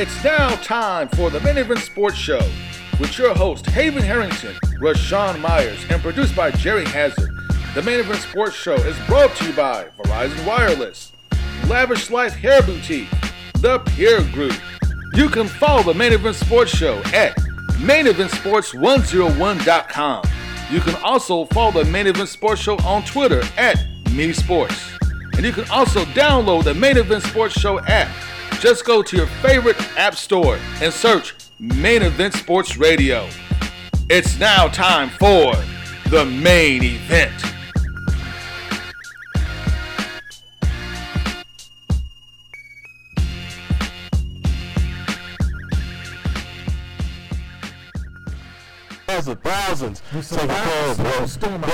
[0.00, 2.38] It's now time for the Main Event Sports Show
[3.00, 7.28] with your host, Haven Harrington, Rashawn Myers, and produced by Jerry Hazard.
[7.74, 11.10] The Main Event Sports Show is brought to you by Verizon Wireless,
[11.66, 13.10] Lavish Life Hair Boutique,
[13.54, 14.54] The Peer Group.
[15.14, 17.34] You can follow the Main Event Sports Show at
[17.80, 20.24] maineventsports101.com.
[20.70, 24.92] You can also follow the Main Event Sports Show on Twitter at Me Sports.
[25.32, 28.08] And you can also download the Main Event Sports Show app
[28.60, 33.28] just go to your favorite app store and search Main Event Sports Radio.
[34.10, 35.54] It's now time for
[36.10, 37.32] the main event.
[49.06, 50.02] Thousands, thousands.
[50.10, 51.68] Take care, bro.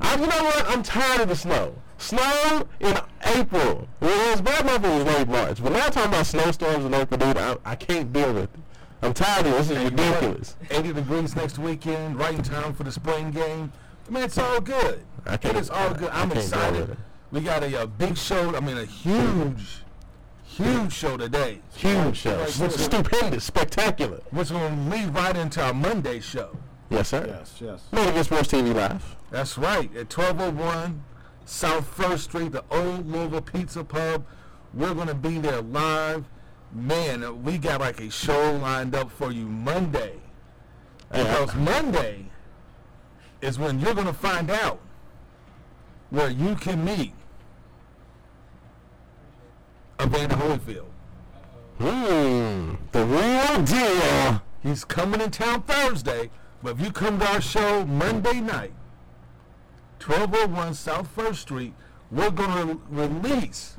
[0.00, 0.66] I, you know what?
[0.66, 1.74] I'm tired of the snow.
[2.02, 3.88] Snow in April.
[4.00, 5.62] Well, it was bad enough it was late March.
[5.62, 8.50] But now I'm talking about snowstorms in April, dude, I, I can't deal with it.
[9.02, 9.56] I'm tired of it.
[9.58, 10.56] This is ridiculous.
[10.70, 13.72] 80 degrees next weekend, right in time for the spring game.
[14.08, 15.00] I mean, it's all good.
[15.26, 16.10] I can't, It is all good.
[16.10, 16.80] I'm I can't deal excited.
[16.80, 16.98] with it.
[17.30, 18.54] We got a, uh big show.
[18.54, 19.78] I mean, a huge,
[20.44, 21.60] huge show today.
[21.76, 22.38] Huge show.
[22.38, 23.44] Right, so- Stupendous.
[23.44, 24.20] Spectacular.
[24.30, 26.56] Which going to lead right into our Monday show.
[26.90, 27.24] Yes, sir.
[27.26, 27.82] Yes, yes.
[27.90, 29.16] Main Event Sports TV Live.
[29.30, 29.88] That's right.
[29.96, 31.02] At 1201
[31.44, 34.24] South First Street, the old Louisville Pizza Pub.
[34.74, 36.24] We're going to be there live.
[36.72, 40.14] Man, we got like a show lined up for you Monday.
[41.10, 42.24] Because Monday
[43.42, 44.80] is when you're going to find out
[46.08, 47.12] where you can meet
[50.00, 50.86] Evander Holyfield.
[51.78, 52.74] Hmm.
[52.92, 54.42] The real deal.
[54.62, 56.30] He's coming in town Thursday,
[56.62, 58.72] but if you come to our show Monday night,
[60.06, 61.72] 1201 South First Street,
[62.10, 63.76] we're going to release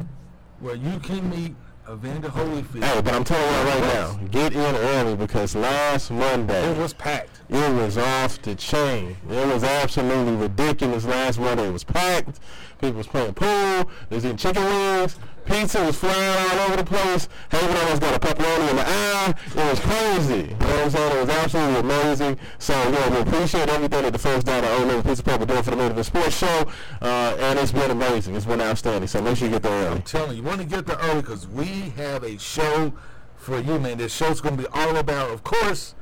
[0.62, 1.54] where you can meet
[1.92, 2.82] Evander Holyfield.
[2.82, 6.94] Hey, but I'm telling you right now, get in early because last Monday It was
[6.94, 7.42] packed.
[7.50, 9.18] It was off the chain.
[9.30, 11.68] It was absolutely ridiculous last Monday.
[11.68, 12.40] It was packed.
[12.80, 13.90] People was playing pool.
[14.08, 15.20] They was eating chicken wings.
[15.46, 17.28] Pizza was flying all over the place.
[17.52, 19.34] Haven almost got a pepperoni in the eye.
[19.48, 20.36] It was crazy.
[20.36, 21.18] You know what I'm saying?
[21.18, 22.40] It was absolutely amazing.
[22.60, 25.46] So, yeah, we appreciate everything that the first down at Old Navy Pizza Pub are
[25.46, 26.68] doing for the Event Sports Show.
[27.02, 28.36] Uh, and it's been amazing.
[28.36, 29.08] It's been outstanding.
[29.08, 29.96] So make sure you get there early.
[29.98, 31.66] I'm telling you, you want to get there early because we
[31.98, 32.94] have a show
[33.36, 33.98] for you, man.
[33.98, 35.96] This show's going to be all about, of course,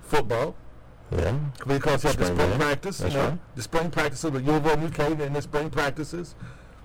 [0.00, 0.56] football.
[1.16, 1.38] Yeah.
[1.66, 3.38] because you have the Spring practice, That's you know, right.
[3.54, 6.34] the spring practices, the U of M UK and the spring practices.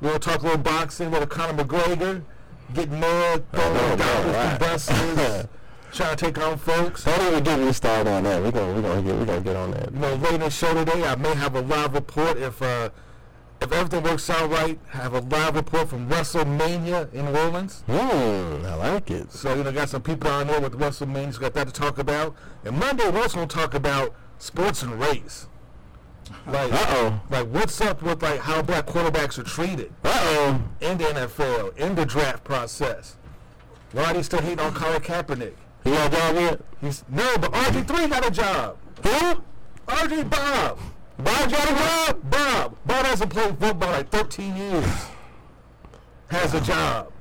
[0.02, 2.24] We'll talk a little boxing with Conor McGregor,
[2.74, 4.58] get mud, throwing dollars right.
[4.60, 5.48] buses,
[5.94, 7.04] trying to take on folks.
[7.04, 8.42] Don't even get me started on that.
[8.42, 9.94] We're gonna we're gonna get we're gonna get on that.
[9.94, 12.90] You know, later in the show today, I may have a live report if uh,
[13.62, 14.80] if everything works out right.
[14.88, 17.84] Have a live report from WrestleMania in New Orleans.
[17.86, 19.32] Hmm, I like it.
[19.32, 21.36] So you know, got some people on there with WrestleMania.
[21.36, 22.36] So got that to talk about.
[22.66, 25.46] And Monday, we're also gonna talk about sports and race.
[26.48, 27.22] Like, Uh-oh.
[27.30, 30.62] like what's up with like how black quarterbacks are treated Uh-oh.
[30.82, 33.16] in the NFL in the draft process?
[33.92, 35.54] Why are they still hating on Colin Kaepernick?
[35.84, 36.62] He got a job yet?
[36.80, 38.78] He's no, but RG three got a job.
[39.04, 39.44] Who?
[39.88, 40.80] RG Bob.
[41.18, 42.30] Bob got a job?
[42.30, 42.78] Bob.
[42.86, 45.06] Bob hasn't played football like 13 years.
[46.28, 47.12] Has a job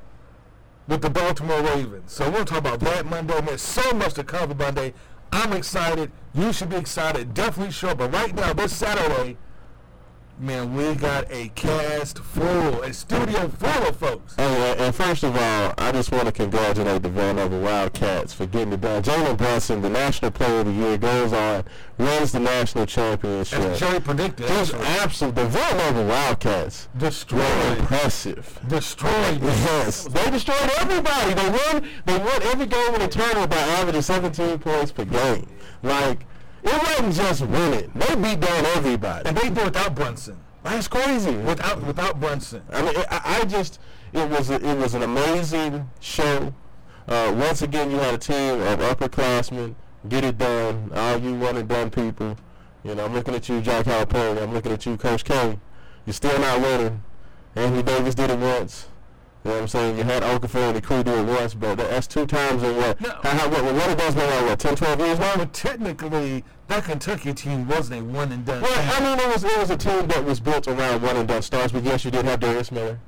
[0.86, 2.12] with the Baltimore Ravens.
[2.12, 3.34] So we're gonna talk about that Monday.
[3.34, 4.92] Man, there's so much to cover Monday.
[5.32, 6.10] I'm excited.
[6.34, 7.34] You should be excited.
[7.34, 7.98] Definitely show up.
[7.98, 9.36] But right now, this Saturday,
[10.40, 14.34] man, we got a cast full, a studio full of folks.
[14.36, 18.46] Hey, uh, and first of all, I just want to congratulate the Villanova Wildcats for
[18.46, 19.02] getting it done.
[19.02, 21.64] Jalen Brunson, the National Player of the Year, goes on,
[21.98, 23.58] wins the national championship.
[23.60, 25.34] As Jerry predicted, Just absolute.
[25.34, 28.58] The Villanova Wildcats were destroyed, impressive.
[28.68, 29.40] destroyed.
[29.42, 31.34] Yes, they destroyed everybody.
[31.34, 31.88] They won.
[32.06, 35.46] They won every game in the tournament by averaging 17 points per game.
[35.82, 36.26] Like
[36.62, 39.28] it wasn't just winning; they beat down everybody.
[39.28, 40.38] And they did without Brunson.
[40.62, 41.36] That's crazy.
[41.36, 42.62] Without without Brunson.
[42.70, 43.80] I mean, I, I just
[44.12, 46.54] it was a, it was an amazing show.
[47.08, 49.74] Uh, once again, you had a team of upperclassmen
[50.08, 50.90] get it done.
[50.94, 52.36] All you one and done people.
[52.84, 54.42] You know, I'm looking at you, John Calipari.
[54.42, 55.58] I'm looking at you, Coach K.
[56.06, 57.02] You're still not winning.
[57.56, 58.88] Anthony Davis did it once.
[59.42, 59.96] You know what I'm saying?
[59.96, 63.00] You had Okafor and the crew do it once, but that's two times in what?
[63.00, 63.08] No.
[63.22, 65.36] How, how, what, what have those been like, what, 10, 12 years now?
[65.36, 68.60] But technically, that Kentucky team wasn't a one and done.
[68.60, 68.90] Well, team.
[68.92, 71.40] I mean, it was it was a team that was built around one and done
[71.40, 71.72] stars.
[71.72, 72.98] But yes, you did have Darius Miller.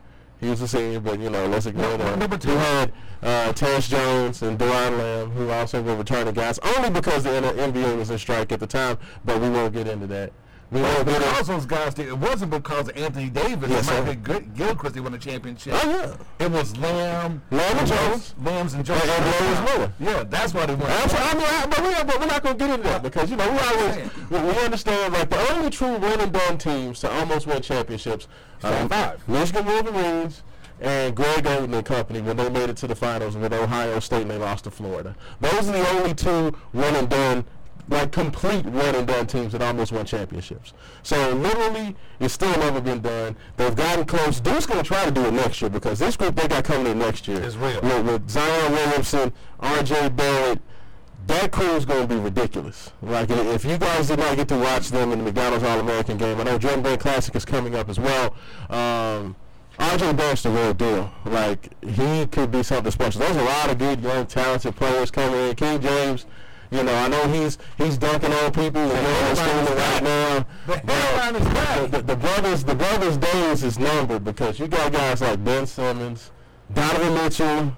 [0.40, 2.18] He was a senior, but you know, let's ignore No, that.
[2.18, 2.50] number two.
[2.50, 2.92] You had
[3.22, 7.96] uh, Terrence Jones and Doron Lamb, who also were returning guys, only because the NBA
[7.96, 8.96] was in strike at the time.
[9.24, 10.32] But we won't get into that.
[10.72, 11.18] We know better.
[11.18, 12.08] Because those guys did.
[12.08, 13.68] It wasn't because of Anthony Davis.
[13.70, 14.04] Yes, might sir.
[14.36, 14.94] have Gilchrist.
[14.94, 15.74] They won a championship.
[15.76, 16.44] Oh, yeah.
[16.46, 18.34] It was Lamb, Lamb and Jones.
[18.42, 19.02] Lambs and Jones.
[19.02, 19.92] And- and Miller.
[20.00, 20.88] Yeah, that's why they won.
[20.88, 23.30] That's I mean, I, but, we, but we're not going to get into that because,
[23.30, 23.96] you know, we always,
[24.30, 28.26] we, we understand, like, the only true one and done teams to almost win championships
[28.62, 29.28] um, Five.
[29.28, 30.42] Michigan Wolverines
[30.80, 34.22] and Greg Oden and company when they made it to the finals with Ohio State
[34.22, 35.14] and they lost to Florida.
[35.40, 37.44] Those are the only two one and done,
[37.92, 40.72] like, complete one and done teams that almost won championships.
[41.02, 43.36] So, literally, it's still never been done.
[43.56, 44.40] They've gotten close.
[44.40, 46.90] Duke's going to try to do it next year because this group they got coming
[46.92, 47.80] in next year Is real.
[47.80, 50.10] with, with Zion Williamson, R.J.
[50.10, 50.60] Barrett,
[51.26, 52.90] that crew is going to be ridiculous.
[53.00, 56.40] Like, if you guys did not get to watch them in the McDonald's All-American game,
[56.40, 58.34] I know Jordan Brand Classic is coming up as well.
[58.70, 59.36] Um,
[59.78, 60.12] R.J.
[60.12, 61.12] Barrett's the real deal.
[61.24, 63.20] Like, he could be something special.
[63.20, 65.54] There's a lot of good, young, talented players coming in.
[65.54, 66.26] King James,
[66.72, 70.38] you know, I know he's he's dunking on people and doing screaming right now.
[70.38, 71.90] The but headline is back.
[71.90, 76.30] The, the brothers, the brothers' days is numbered because you got guys like Ben Simmons,
[76.72, 77.76] Donovan Mitchell,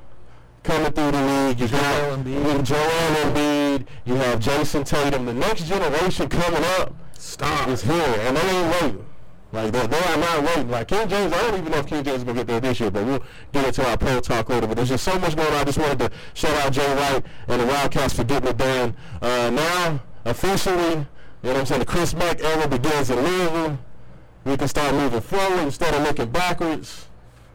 [0.62, 1.58] coming through the league.
[1.58, 2.64] You got Joel Embiid.
[2.64, 3.86] Joel Embiid.
[4.04, 5.26] You have Jayson Tatum.
[5.26, 7.68] The next generation coming up Stop.
[7.68, 9.03] is here, and they ain't waiting.
[9.54, 10.68] Like they, they are not waiting.
[10.68, 12.80] Like King James, I don't even know if King James is gonna get there this
[12.80, 13.22] year, but we'll
[13.52, 14.66] get into our pro talk later.
[14.66, 15.54] But there's just so much going on.
[15.54, 18.96] I just wanted to shout out Jay Wright and the Wildcats for getting it done.
[19.22, 20.96] Uh, now officially, you
[21.44, 23.78] know what I'm saying, the Chris Mack era begins in Louisville.
[24.44, 27.06] We can start moving forward instead of looking backwards.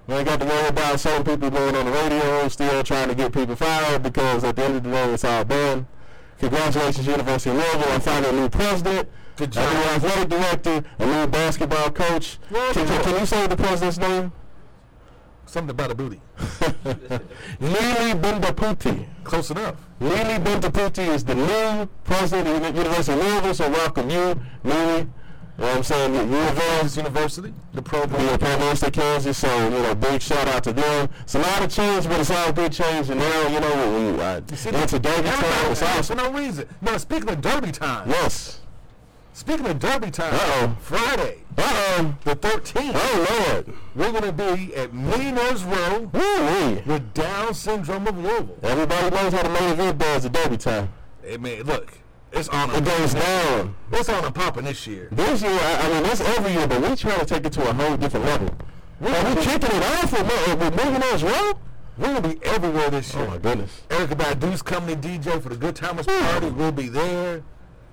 [0.07, 3.16] We ain't got to worry about certain people going on the radio still trying to
[3.16, 5.86] get people fired because at the end of the day, it's all done.
[6.40, 7.92] Congratulations, University of Louisville.
[7.92, 9.74] I'm finding a new president, Good a job.
[9.74, 12.38] new athletic director, a new basketball coach.
[12.51, 14.33] Can, can, can you say the president's name?
[15.45, 16.21] Something about a booty.
[17.59, 19.07] Lili Bendapudi.
[19.24, 19.75] Close enough.
[20.01, 25.00] Lili Bendapudi is the new president of the University of Louisville, so welcome you, Lili.
[25.00, 26.13] You know what I'm saying?
[26.13, 26.59] You- You're involved.
[26.59, 28.25] Kansas University, the program.
[28.25, 31.09] being Prime Minister Kansas, so you know, big shout out to them.
[31.21, 33.09] It's a lot of change, but it's all good change.
[33.09, 35.71] And now, you know, we, uh, See, into Derby time.
[35.71, 36.68] It's for no reason.
[36.81, 38.59] Now, speaking of Derby time, Yes.
[39.34, 40.76] Speaking of Derby time, Uh-oh.
[40.81, 41.62] Friday, Uh
[42.00, 42.16] oh.
[42.26, 43.74] the 13th, Oh Lord.
[43.96, 46.81] we're going to be at Millionaires Row Woo-wee.
[46.86, 48.58] with Down Syndrome of Louisville.
[48.64, 50.90] Everybody knows how the main event does at Derby time.
[51.24, 51.94] Hey, man, look,
[52.34, 53.76] it's on It goes down.
[53.94, 55.08] it's on a popping this year.
[55.12, 57.70] This year, I, I mean, that's every year, but we trying to take it to
[57.70, 58.50] a whole different level.
[59.00, 61.54] We're, we kicking it off with, Mo- with Millionaires Row?
[61.98, 63.24] We're going to be everywhere this year.
[63.25, 63.82] Oh my goodness.
[63.90, 66.50] Erykah Badu's coming to DJ for the Good Timers Party.
[66.50, 67.44] We'll be there.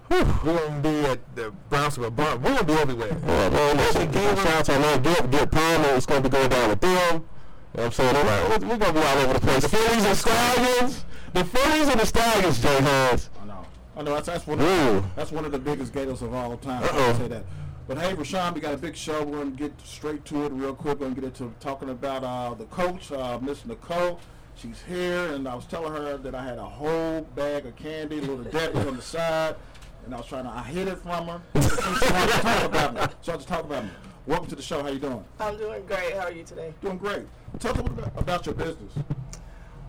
[0.08, 2.36] We're going to be at the Brownsville Bar.
[2.36, 3.16] We're going to be everywhere.
[3.24, 5.88] Well, man, listen, shout out to our man Gil, Gil Palmer.
[5.94, 6.90] It's going to be going down with them.
[6.92, 7.24] You know
[7.72, 8.14] what I'm saying?
[8.14, 9.62] We're, we're going to be all over the place.
[9.62, 11.04] The Fillies and Stallions.
[11.34, 13.30] The Fillies and the Stallions, Jay Hans.
[13.42, 13.66] I know.
[13.96, 14.14] I know.
[14.14, 14.60] That's, that's one.
[14.60, 14.98] Ooh.
[14.98, 16.82] Of, that's one of the biggest Gators of all time.
[16.82, 16.92] I Uh-oh.
[16.92, 17.44] can say that.
[17.88, 19.22] But hey, Rashawn, we got a big show.
[19.22, 20.98] We're gonna get straight to it real quick.
[20.98, 24.18] We're gonna get into talking about uh, the coach, uh, Miss Nicole.
[24.56, 28.20] She's here, and I was telling her that I had a whole bag of candy,
[28.20, 29.54] little Debbie on the side,
[30.06, 30.50] and I was trying to.
[30.50, 31.40] I hid it from her.
[31.60, 33.00] So she wanted to talk about me.
[33.22, 33.90] She wanted to talk about me.
[34.26, 34.82] Welcome to the show.
[34.82, 35.24] How you doing?
[35.40, 36.14] I'm doing great.
[36.14, 36.72] How are you today?
[36.80, 37.26] Doing great.
[37.58, 38.92] Tell us a little bit about your business.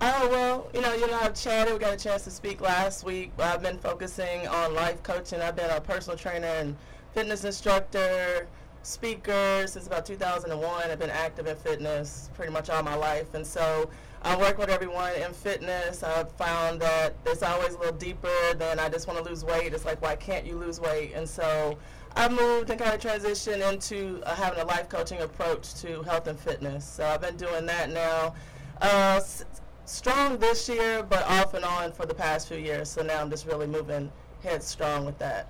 [0.02, 1.74] Oh well, you know, you know, I've chatted.
[1.74, 3.32] We got a chance to speak last week.
[3.40, 5.40] I've been focusing on life coaching.
[5.42, 6.76] I've been a personal trainer and
[7.14, 8.48] fitness instructor,
[8.84, 10.92] speaker since about 2001.
[10.92, 13.90] I've been active in fitness pretty much all my life, and so
[14.28, 16.04] I work with everyone in fitness.
[16.04, 19.74] I've found that it's always a little deeper than I just want to lose weight.
[19.74, 21.14] It's like, why can't you lose weight?
[21.16, 21.78] And so
[22.14, 26.28] I've moved and kind of transitioned into uh, having a life coaching approach to health
[26.28, 26.84] and fitness.
[26.86, 28.36] So I've been doing that now.
[28.82, 29.46] Uh, s-
[29.86, 32.90] strong this year, but off and on for the past few years.
[32.90, 34.12] So now I'm just really moving
[34.44, 35.48] headstrong with that.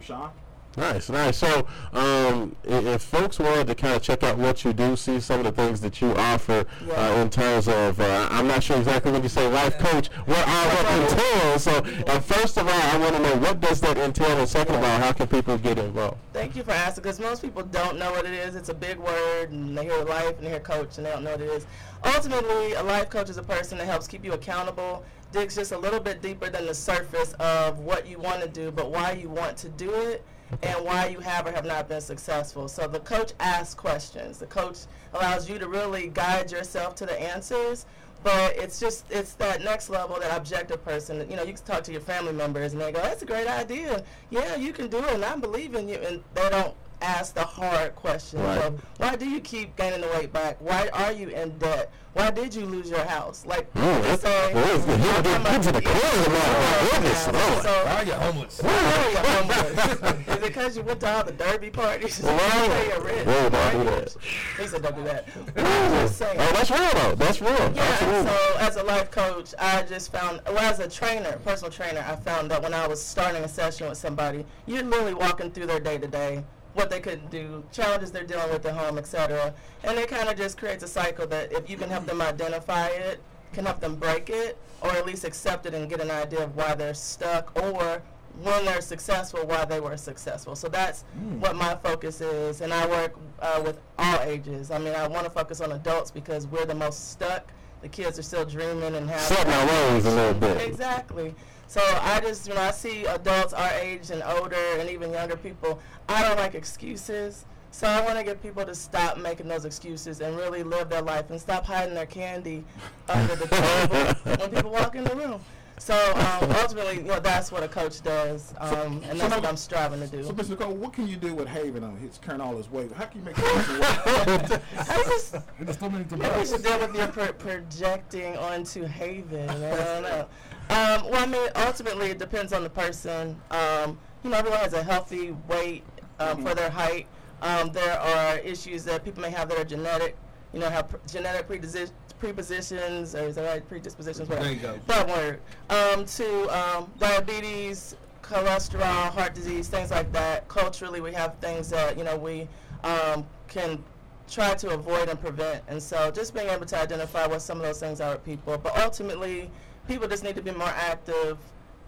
[0.00, 0.30] Rashawn?
[0.76, 1.36] Nice, nice.
[1.36, 5.40] So, um, if folks wanted to kind of check out what you do, see some
[5.40, 9.10] of the things that you offer uh, in terms of, uh, I'm not sure exactly
[9.10, 11.64] when you say life coach, what all that entails.
[11.64, 11.72] So,
[12.06, 14.84] uh, first of all, I want to know what does that entail, and second of
[14.84, 16.18] all, how can people get involved?
[16.32, 18.54] Thank you for asking, because most people don't know what it is.
[18.54, 21.24] It's a big word, and they hear life and they hear coach, and they don't
[21.24, 21.66] know what it is.
[22.04, 25.78] Ultimately, a life coach is a person that helps keep you accountable, digs just a
[25.78, 29.28] little bit deeper than the surface of what you want to do, but why you
[29.28, 30.24] want to do it,
[30.62, 32.68] and why you have or have not been successful.
[32.68, 34.38] So the coach asks questions.
[34.38, 34.78] The coach
[35.12, 37.86] allows you to really guide yourself to the answers.
[38.24, 41.24] But it's just it's that next level, that objective person.
[41.30, 43.46] You know, you can talk to your family members and they go, "That's a great
[43.46, 44.02] idea.
[44.30, 47.44] Yeah, you can do it, and I believe in you." And they don't ask the
[47.44, 48.58] hard questions Right.
[48.62, 50.56] of why do you keep gaining the weight back?
[50.60, 51.90] Why are you in debt?
[52.14, 53.44] Why did you lose your house?
[53.46, 54.86] Like that's- say, well, it's-
[55.24, 56.58] you I'm a- into the core of the matter.
[56.58, 57.62] My goodness, Lord.
[57.62, 58.60] so- Why are you homeless?
[58.60, 60.26] why are you homeless?
[60.28, 62.20] Is it because you went to all the derby parties?
[62.20, 64.16] Well, You pay your rent, well, don't do that.
[64.58, 65.24] He said don't do that.
[65.56, 65.64] I'm
[66.06, 66.36] just saying.
[66.40, 67.14] Oh, that's real though.
[67.14, 67.50] That's real.
[67.74, 68.30] Yeah, Absolutely.
[68.32, 72.16] so as a life coach, I just found, well, as a trainer, personal trainer, I
[72.16, 75.80] found that when I was starting a session with somebody, you're literally walking through their
[75.80, 76.42] day to day,
[76.74, 79.54] what they couldn't do, challenges they're dealing with at home, etc.
[79.84, 82.86] And it kind of just creates a cycle that if you can help them identify
[82.88, 83.20] it,
[83.52, 86.54] can help them break it, or at least accept it and get an idea of
[86.56, 88.02] why they're stuck, or
[88.42, 90.54] when they're successful, why they were successful.
[90.54, 91.04] So that's
[91.40, 94.70] what my focus is, and I work uh, with all ages.
[94.70, 97.50] I mean, I want to focus on adults because we're the most stuck.
[97.80, 100.68] The kids are still dreaming and have Setting our ways a little bit.
[100.68, 101.34] Exactly.
[101.68, 105.78] So I just, when I see adults our age and older and even younger people,
[106.08, 107.44] I don't like excuses.
[107.72, 111.02] So I want to get people to stop making those excuses and really live their
[111.02, 112.64] life and stop hiding their candy
[113.10, 115.40] under the table when people walk in the room.
[115.78, 119.56] So um, ultimately, you know, that's what a coach does, um, and that's what I'm
[119.56, 120.24] striving to do.
[120.24, 120.50] So, Mr.
[120.50, 122.90] Nicole, what can you do with Haven on his carrying all his weight?
[122.90, 123.46] How can you make weight?
[124.76, 128.84] I just, There's so many to Maybe we should deal with your pro- projecting onto
[128.84, 129.48] Haven.
[129.48, 130.26] I don't know.
[130.70, 133.40] Um, well, I mean, ultimately, it depends on the person.
[133.50, 135.82] Um, you know, everyone has a healthy weight
[136.18, 137.06] um, for their height.
[137.40, 140.16] Um, there are issues that people may have that are genetic.
[140.52, 143.68] You know, have pr- genetic predisi- prepositions, or is that right?
[143.68, 144.44] Predispositions, whatever.
[144.44, 144.78] There you go.
[144.86, 145.40] That word.
[145.70, 150.48] Um, to um, diabetes, cholesterol, heart disease, things like that.
[150.48, 152.48] Culturally, we have things that, you know, we
[152.84, 153.82] um, can
[154.28, 155.62] try to avoid and prevent.
[155.68, 158.58] And so just being able to identify what some of those things are with people.
[158.58, 159.50] But ultimately,
[159.88, 161.38] people just need to be more active,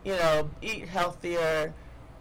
[0.05, 1.73] you know, eat healthier,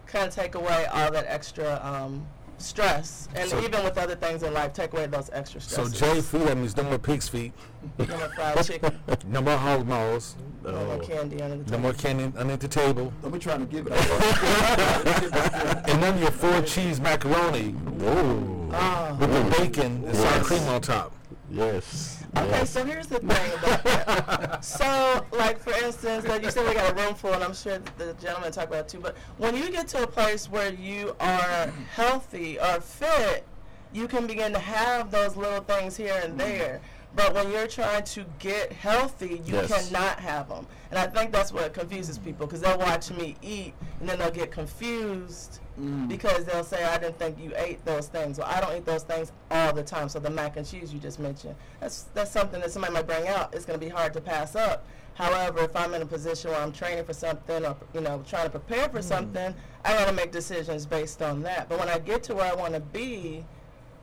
[0.06, 2.26] kind of take away all that extra um,
[2.58, 3.28] stress.
[3.34, 5.76] And So- even with other things in life, take away those extra stress.
[5.76, 6.16] So stresses.
[6.16, 7.52] J food, that means no more pig's feet,
[7.98, 11.70] No more fried chicken, no more hog maws, no more candy under the table.
[11.70, 11.78] no table.
[11.80, 13.92] more candy under the table, Don't be trying to give it.
[15.88, 18.68] and none of your four cheese macaroni Ooh.
[18.72, 19.16] Ah.
[19.18, 21.12] with the bacon and sour cream on top.
[21.50, 22.19] Yes.
[22.36, 24.64] Okay, so here's the thing about that.
[24.64, 27.78] so, like for instance, like you said, we got a room full, and I'm sure
[27.98, 29.00] the gentleman talked about it too.
[29.00, 33.44] But when you get to a place where you are healthy or fit,
[33.92, 36.38] you can begin to have those little things here and mm-hmm.
[36.38, 36.80] there.
[37.16, 39.90] But when you're trying to get healthy, you Yes.
[39.90, 40.66] cannot have them.
[40.90, 44.30] And I think that's what confuses people because they'll watch me eat and then they'll
[44.30, 46.08] get confused Mm.
[46.08, 48.38] because they'll say, I didn't think you ate those things.
[48.38, 50.10] Well, I don't eat those things all the time.
[50.10, 53.28] So the mac and cheese you just mentioned, that's, that's something that somebody might bring
[53.28, 53.54] out.
[53.54, 54.84] It's going to be hard to pass up.
[55.14, 58.44] However, if I'm in a position where I'm training for something or, you know, trying
[58.44, 59.04] to prepare for mm.
[59.04, 61.68] something, I got to make decisions based on that.
[61.68, 63.44] But when I get to where I want to be,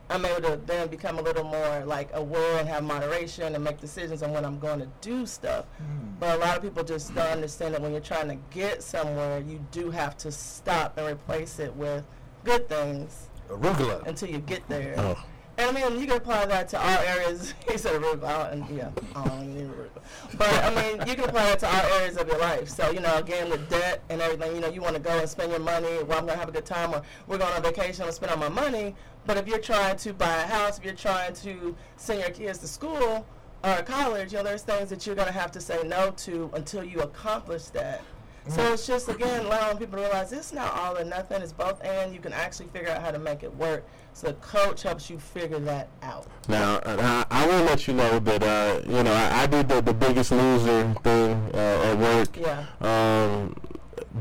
[0.10, 3.80] I'm able to then become a little more like aware and have moderation and make
[3.80, 5.66] decisions on when I'm going to do stuff.
[5.78, 6.14] Hmm.
[6.20, 9.40] But a lot of people just don't understand that when you're trying to get somewhere,
[9.40, 12.06] you do have to stop and replace it with
[12.44, 14.06] good things Arugula.
[14.08, 14.96] until you get there.
[14.98, 15.24] Oh.
[15.60, 17.56] And I mean, you can apply that to all areas.
[17.70, 20.38] he said arugula, and yeah, I don't need arugula.
[20.38, 22.70] But I mean, you can apply that to all areas of your life.
[22.70, 25.28] So you know, again, with debt and everything, you know, you want to go and
[25.28, 26.04] spend your money.
[26.04, 28.38] Well, I'm gonna have a good time, or we're going on vacation and spend all
[28.38, 28.96] my money.
[29.28, 32.60] But if you're trying to buy a house, if you're trying to send your kids
[32.60, 33.26] to school
[33.62, 36.84] or college, you know, there's things that you're gonna have to say no to until
[36.84, 38.02] you accomplish that.
[38.50, 41.42] So it's just again allowing people to realize it's not all or nothing.
[41.42, 42.14] It's both and.
[42.14, 43.86] You can actually figure out how to make it work.
[44.14, 46.28] So the coach helps you figure that out.
[46.48, 49.82] Now, I, I will let you know that, uh, you know, I, I did the,
[49.82, 52.38] the biggest loser thing uh, at work.
[52.38, 52.66] Yeah.
[52.80, 53.54] Um,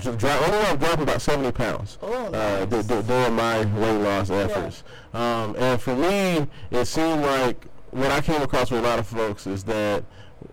[0.00, 2.86] dr- dro- I ended up dropping about 70 pounds Oh, uh, nice.
[2.86, 4.82] d- d- during my weight loss efforts.
[5.14, 9.06] Um, and for me, it seemed like what I came across with a lot of
[9.06, 10.04] folks is that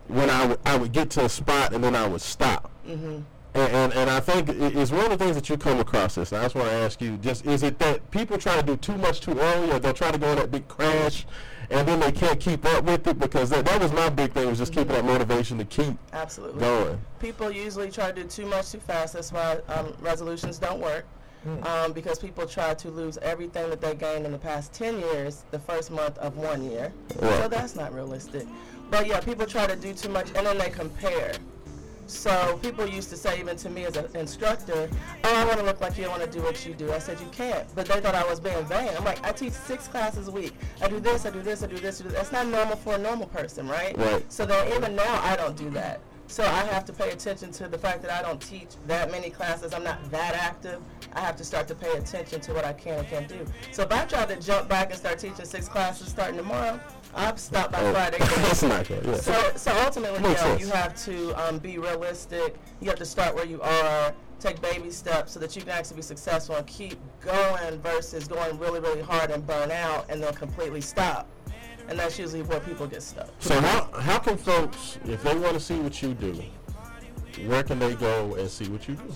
[0.08, 2.70] when I, w- I would get to a spot and then I would stop.
[2.88, 3.20] Mm-hmm.
[3.56, 6.32] And, and, and I think it's one of the things that you come across this.
[6.32, 8.76] And I just want to ask you: just is it that people try to do
[8.76, 11.24] too much too early, or they'll try to go on that big crash,
[11.70, 13.18] and then they can't keep up with it?
[13.18, 16.60] Because that, that was my big thing was just keeping that motivation to keep Absolutely.
[16.60, 17.00] going.
[17.20, 19.14] People usually try to do too much too fast.
[19.14, 21.06] That's why um, resolutions don't work.
[21.66, 25.44] Um, because people try to lose everything that they gained in the past 10 years
[25.50, 26.90] the first month of one year.
[27.20, 28.46] So that's not realistic.
[28.90, 31.34] But yeah, people try to do too much and then they compare.
[32.06, 34.88] So people used to say, even to me as an instructor,
[35.24, 36.92] oh, I want to look like you, I want to do what you do.
[36.92, 37.66] I said, you can't.
[37.74, 38.90] But they thought I was being vain.
[38.96, 40.54] I'm like, I teach six classes a week.
[40.82, 42.18] I do this, I do this, I do this, I do this.
[42.18, 43.96] That's not normal for a normal person, right?
[43.96, 44.30] Right.
[44.32, 46.00] So then even now, I don't do that.
[46.26, 49.30] So I have to pay attention to the fact that I don't teach that many
[49.30, 49.74] classes.
[49.74, 50.80] I'm not that active.
[51.12, 53.44] I have to start to pay attention to what I can and can't do.
[53.72, 56.80] So if I try to jump back and start teaching six classes starting tomorrow,
[57.14, 58.18] I'll stopped by Oh, Friday.
[58.18, 59.04] that's not good.
[59.04, 59.14] Yeah.
[59.14, 62.56] So, so ultimately, you, know, you have to um, be realistic.
[62.80, 65.96] You have to start where you are, take baby steps so that you can actually
[65.96, 70.34] be successful and keep going versus going really, really hard and burn out and then
[70.34, 71.28] completely stop.
[71.88, 73.28] And that's usually where people get stuck.
[73.40, 76.42] So how how can folks, if they want to see what you do,
[77.46, 79.14] where can they go and see what you do?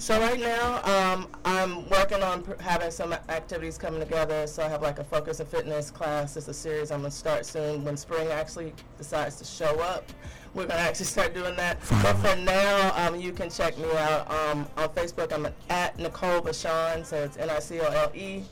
[0.00, 4.46] So right now, um, I'm working on pr- having some activities coming together.
[4.46, 6.38] So I have like a focus and fitness class.
[6.38, 10.10] It's a series I'm gonna start soon when spring actually decides to show up.
[10.54, 11.80] We're gonna actually start doing that.
[12.02, 15.34] But for now, um, you can check me out um, on Facebook.
[15.34, 18.44] I'm at Nicole Vashon, so it's N-I-C-O-L-E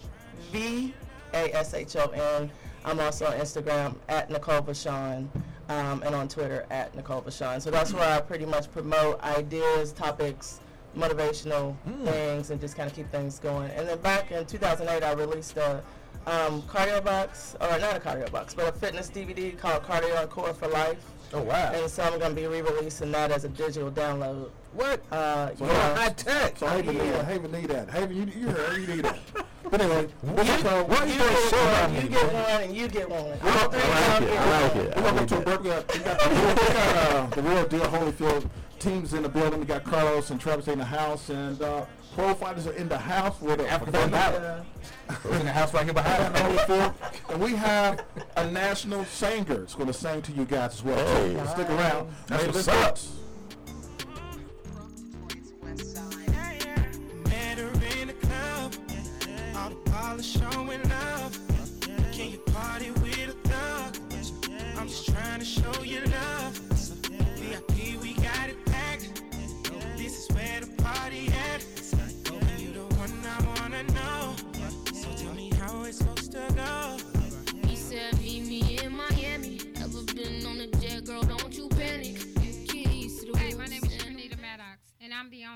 [0.53, 0.95] V
[1.33, 2.51] A S H O N.
[2.85, 5.27] I'm also on Instagram at Nicole Vashon.
[5.71, 7.61] Um, and on Twitter at Nicole Vashon.
[7.61, 10.61] So that's where I pretty much promote ideas, topics,
[10.99, 11.75] motivational
[12.05, 13.71] things and just kind of keep things going.
[13.73, 15.83] And then back in 2008, I released a
[16.27, 20.29] um, cardio box, or not a cardio box, but a fitness DVD called Cardio and
[20.29, 20.99] Core for Life.
[21.33, 21.73] Oh wow.
[21.75, 24.51] And so I'm going to be re-releasing that as a digital download.
[24.73, 25.03] What?
[25.13, 25.95] Uh, So yeah.
[25.97, 26.59] High tech.
[26.59, 27.25] So Haven need that.
[27.27, 27.91] Haven need that.
[27.91, 29.19] Haven, you, you heard, you need that.
[29.71, 30.09] But anyway,
[30.63, 33.21] so Why You you get so one, you get one, and you get one.
[33.43, 34.29] All three I like it.
[34.29, 34.97] get I like it.
[34.97, 35.63] We're gonna like go to a that.
[35.63, 39.61] We got, we got, we got uh, the real deal Holyfield teams in the building.
[39.61, 42.99] We got Carlos and Travis in the house, and uh, pro fighters are in the
[42.99, 44.41] house with a African battle.
[44.41, 45.39] Yeah.
[45.39, 46.65] in the house right here behind Adam us.
[46.65, 46.95] Holyfield,
[47.31, 48.05] and we have
[48.37, 50.97] a national singer that's going to sing to you guys as well.
[51.17, 51.35] Hey.
[51.37, 52.11] So stick around.
[52.27, 52.75] That's Hey, what's listen.
[52.85, 52.99] up.
[57.29, 57.59] Met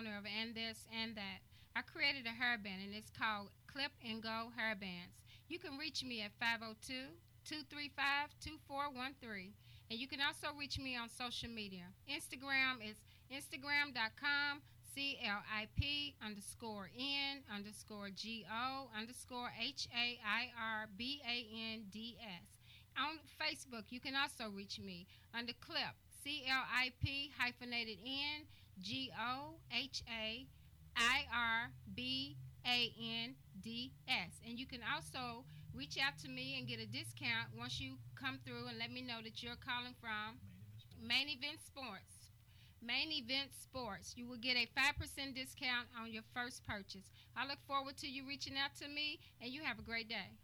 [0.02, 1.38] owner of And This and That.
[1.76, 5.14] I created a hairband, and it's called Clip and Go Hairbands.
[5.48, 7.14] You can reach me at 502
[7.46, 9.54] 235 2413.
[9.90, 11.86] And you can also reach me on social media.
[12.10, 12.98] Instagram is
[13.30, 14.62] Instagram.com
[14.92, 22.48] CLIP underscore N underscore GO underscore H A I R B A N D S.
[22.98, 28.44] On Facebook, you can also reach me under Clip C L I P hyphenated N
[28.82, 30.46] G O H A
[30.96, 34.40] I R B A N D S.
[34.46, 38.38] And you can also reach out to me and get a discount once you come
[38.44, 40.36] through and let me know that you're calling from
[41.00, 42.30] Main Event Sports.
[42.84, 44.14] Main Event Sports.
[44.16, 44.98] You will get a 5%
[45.34, 47.06] discount on your first purchase.
[47.36, 50.34] I look forward to you reaching out to me, and you have a great day.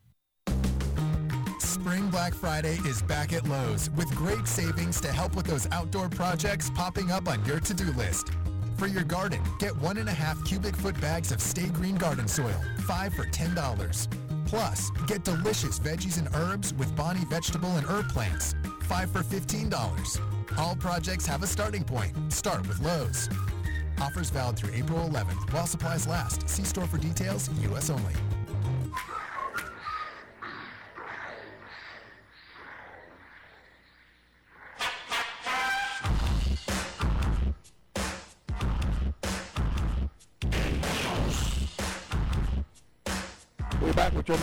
[1.80, 6.08] Spring Black Friday is back at Lowe's with great savings to help with those outdoor
[6.08, 8.30] projects popping up on your to-do list.
[8.76, 12.26] For your garden, get one and a half cubic foot bags of Stay Green garden
[12.26, 14.08] soil, five for $10.
[14.44, 20.20] Plus, get delicious veggies and herbs with Bonnie vegetable and herb plants, five for $15.
[20.58, 22.12] All projects have a starting point.
[22.32, 23.28] Start with Lowe's.
[24.00, 26.48] Offers valid through April 11th while supplies last.
[26.48, 27.88] See store for details, U.S.
[27.88, 28.14] only.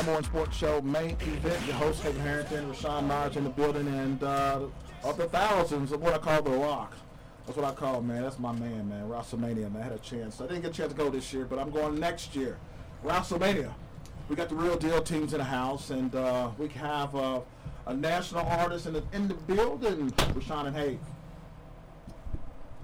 [0.05, 1.65] Number sports show, main event.
[1.65, 4.59] Your host, Haven Harrington, Rashawn Myers in the building, and uh,
[5.03, 6.93] of the thousands of what I call the Rock.
[7.45, 8.21] That's what I call man.
[8.21, 9.09] That's my man, man.
[9.09, 9.77] WrestleMania, man.
[9.77, 10.39] I had a chance.
[10.41, 12.57] I didn't get a chance to go this year, but I'm going next year.
[13.03, 13.73] WrestleMania.
[14.29, 17.41] We got the real deal teams in the house, and uh, we have uh,
[17.87, 20.99] a national artist in the, in the building, Rashawn and Hayden.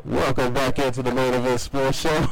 [0.04, 2.10] Welcome back into the main event sports show.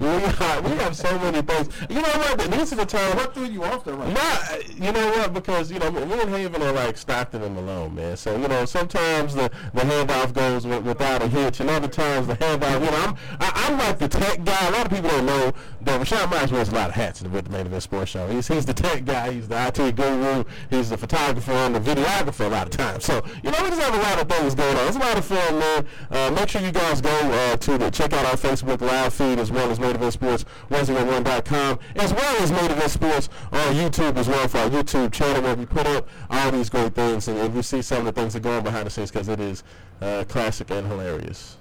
[0.00, 1.68] we, are, we have so many things.
[1.88, 2.38] You know what?
[2.38, 3.16] This is the time.
[3.16, 4.12] What threw you off there, right?
[4.12, 5.32] Nah, you know what?
[5.32, 8.16] Because you know, me and Haven are like Stockton and Malone, man.
[8.16, 12.26] So you know, sometimes the, the handoff goes wi- without a hitch, and other times
[12.26, 12.84] the handoff.
[12.84, 14.66] You know, I'm I, I'm like the tech guy.
[14.66, 15.52] A lot of people don't know
[15.82, 18.26] that Rashawn Myers wears a lot of hats with the main event sports show.
[18.26, 19.30] He's he's the tech guy.
[19.30, 20.42] He's the IT guru.
[20.70, 23.04] He's the photographer and the videographer a lot of times.
[23.04, 24.88] So you know, we just have a lot of things going on.
[24.88, 25.86] It's a lot of fun, man.
[26.10, 29.12] Uh, make sure sure you guys go uh, to the, check out our Facebook live
[29.12, 33.74] feed as well as Main Event Sports 101.com as well as Main Event Sports on
[33.74, 37.28] YouTube as well for our YouTube channel where we put up all these great things
[37.28, 39.28] and, and you see some of the things that go on behind the scenes because
[39.28, 39.64] it is
[40.00, 41.58] uh, classic and hilarious.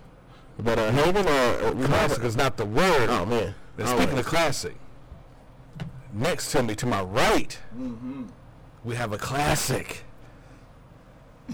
[0.60, 3.10] But uh, Haven, uh, we have Classic is not the word.
[3.10, 3.53] Oh man!
[3.77, 4.19] And speaking Always.
[4.19, 4.75] of classic,
[6.13, 7.60] next to me, to my right,
[8.86, 10.05] we have a classic.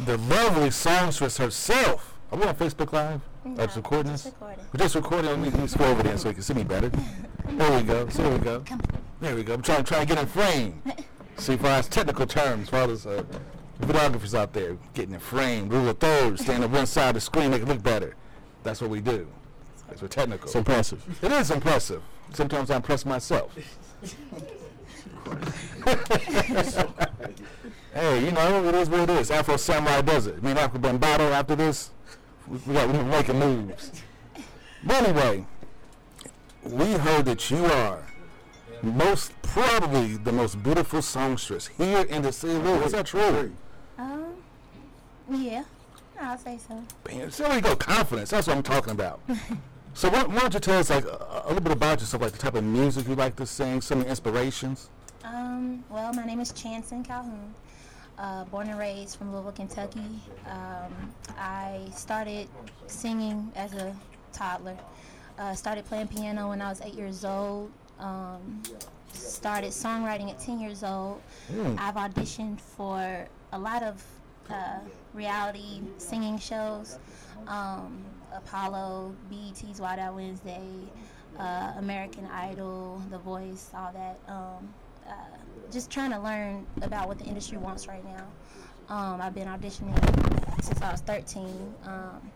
[0.06, 2.20] The lovely songstress herself.
[2.32, 3.22] Are we on Facebook Live?
[3.44, 4.66] No, Are just recording just recording.
[4.72, 5.32] We're just recording.
[5.32, 6.92] Let me, let me scroll over there so you can see me better.
[7.50, 8.08] There we go.
[8.10, 8.64] So there we go.
[9.20, 9.56] There we go.
[9.56, 10.82] I'm trying, trying to get in frame.
[11.38, 13.24] See, for our technical terms, for all those uh,
[13.82, 17.22] videographers out there, getting in frame, rule of thirds, stand on one side of the
[17.22, 18.16] screen, make it look better.
[18.64, 19.28] That's what we do.
[19.88, 20.46] That's what technical.
[20.46, 21.04] It's impressive.
[21.24, 22.04] It is impressive.
[22.34, 23.58] Sometimes I impress myself.
[27.94, 29.32] hey, you know, it is what it is.
[29.32, 30.42] Afro Samurai does it.
[30.44, 31.90] Me and Afro Bambado after this,
[32.48, 33.92] we, we got, we're making moves.
[34.84, 35.46] But anyway,
[36.64, 38.04] we heard that you are
[38.84, 42.86] most probably the most beautiful songstress here in the city of Louisville.
[42.86, 43.52] Is that true?
[43.98, 44.34] Um,
[45.30, 45.64] yeah,
[46.20, 46.84] I'll say so.
[47.08, 48.32] Man, so there you go, confidence.
[48.32, 49.22] That's what I'm talking about.
[49.94, 52.32] so why, why don't you tell us like a, a little bit about yourself, like
[52.32, 54.90] the type of music you like to sing, some of the inspirations?
[55.24, 57.54] Um, well, my name is Chanson Calhoun.
[58.18, 60.00] Uh, born and raised from Louisville, Kentucky.
[60.46, 60.94] Um,
[61.38, 62.48] I started
[62.88, 63.96] singing as a
[64.32, 64.78] toddler.
[65.40, 67.72] Uh, started playing piano when I was eight years old.
[68.00, 68.62] Um,
[69.14, 71.22] started songwriting at 10 years old.
[71.80, 74.04] I've auditioned for a lot of
[74.50, 74.80] uh,
[75.14, 77.00] reality singing shows.
[77.48, 80.68] Um, Apollo, BET's Wild Out Wednesday,
[81.40, 84.20] uh, American Idol, The Voice, all that.
[84.28, 84.74] Um,
[85.12, 85.16] uh,
[85.72, 88.26] just trying to learn about what the industry wants right now.
[88.90, 89.96] Um, I've been auditioning
[90.64, 91.46] since I was 13.
[91.86, 92.32] Um,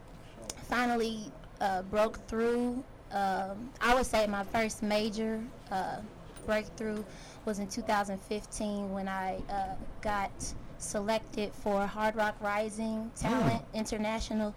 [0.69, 2.83] finally uh, broke through.
[3.11, 5.97] Um, I would say my first major uh,
[6.45, 7.03] breakthrough
[7.45, 10.31] was in 2015 when I uh, got
[10.77, 14.53] selected for Hard Rock Rising Talent International.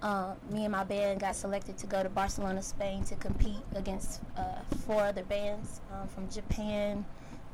[0.00, 4.20] Uh, me and my band got selected to go to Barcelona, Spain to compete against
[4.36, 7.04] uh, four other bands um, from Japan,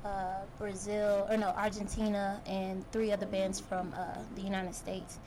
[0.05, 5.19] uh, Brazil, or no, Argentina, and three other bands from uh, the United States.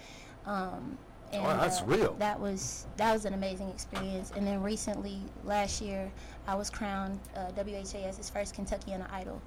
[0.46, 0.98] Um,
[1.34, 2.14] and, Wow, that's uh, real.
[2.20, 4.32] That was that was an amazing experience.
[4.36, 6.10] And then recently, last year,
[6.48, 9.42] I was crowned uh, WHAS's first Kentuckian Idol.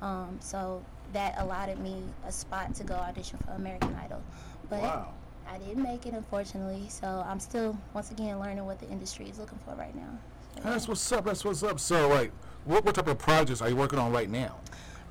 [0.00, 4.22] Um, so that allotted me a spot to go audition for American Idol.
[4.70, 5.08] But Wow.
[5.48, 6.88] I didn't make it, unfortunately.
[6.88, 10.18] So I'm still, once again, learning what the industry is looking for right now.
[10.56, 11.24] So, That's what's up.
[11.24, 11.78] That's what's up.
[11.78, 12.32] So, like,
[12.66, 14.56] what, what type of projects are you working on right now?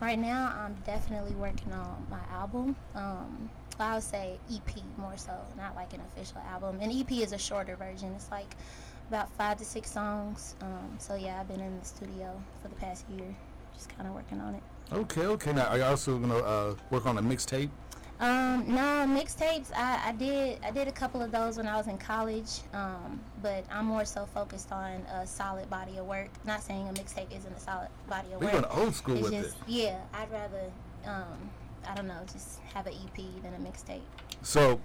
[0.01, 2.75] Right now, I'm definitely working on my album.
[2.93, 6.79] Um, I would say EP more so, not like an official album.
[6.81, 8.13] An EP is a shorter version.
[8.15, 8.55] It's like
[9.09, 10.55] about five to six songs.
[10.61, 13.35] Um, so yeah, I've been in the studio for the past year,
[13.73, 14.63] just kind of working on it.
[14.91, 15.53] Okay, okay.
[15.53, 17.69] Now, are you also gonna uh, work on a mixtape?
[18.19, 19.73] Um, no mixtapes.
[19.75, 23.19] I, I did I did a couple of those when I was in college, um,
[23.41, 26.29] but I'm more so focused on a solid body of work.
[26.45, 28.69] Not saying a mixtape isn't a solid body of We're work.
[28.69, 29.61] going old school it's with just it.
[29.67, 29.99] yeah.
[30.13, 30.71] I'd rather
[31.05, 31.49] um,
[31.87, 34.01] I don't know, just have an EP than a mixtape.
[34.41, 34.79] So,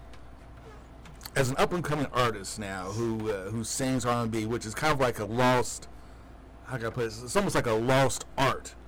[1.37, 4.67] as an up and coming artist now who uh, who sings R and B, which
[4.67, 5.87] is kind of like a lost,
[6.67, 7.15] how can I put it?
[7.23, 8.20] It's almost like a lost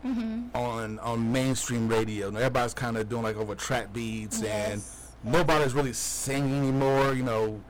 [0.05, 0.13] art
[0.55, 2.29] on on mainstream radio.
[2.29, 4.83] Everybody's kind of doing like over trap beats, and
[5.25, 7.13] nobody's really singing anymore.
[7.15, 7.61] You know,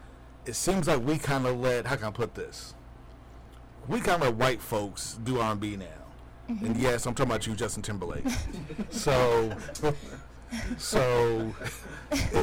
[0.46, 2.74] it seems like we kind of let how can I put this?
[3.88, 5.86] We kind of let white folks do R and B now.
[6.48, 6.66] Mm-hmm.
[6.66, 8.24] And yes, I'm talking about you, Justin Timberlake.
[8.90, 9.54] so,
[10.76, 11.54] so,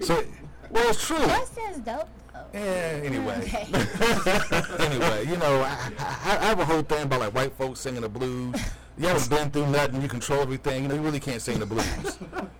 [0.00, 0.24] so,
[0.70, 1.18] well, it's true.
[1.18, 2.08] Sounds dope.
[2.32, 2.46] though.
[2.52, 3.38] Yeah, anyway.
[3.72, 4.84] Okay.
[4.84, 8.02] anyway, you know, I, I, I have a whole thing about like white folks singing
[8.02, 8.56] the blues.
[8.98, 10.82] You haven't been through nothing, you control everything.
[10.82, 12.18] You know, you really can't sing the blues.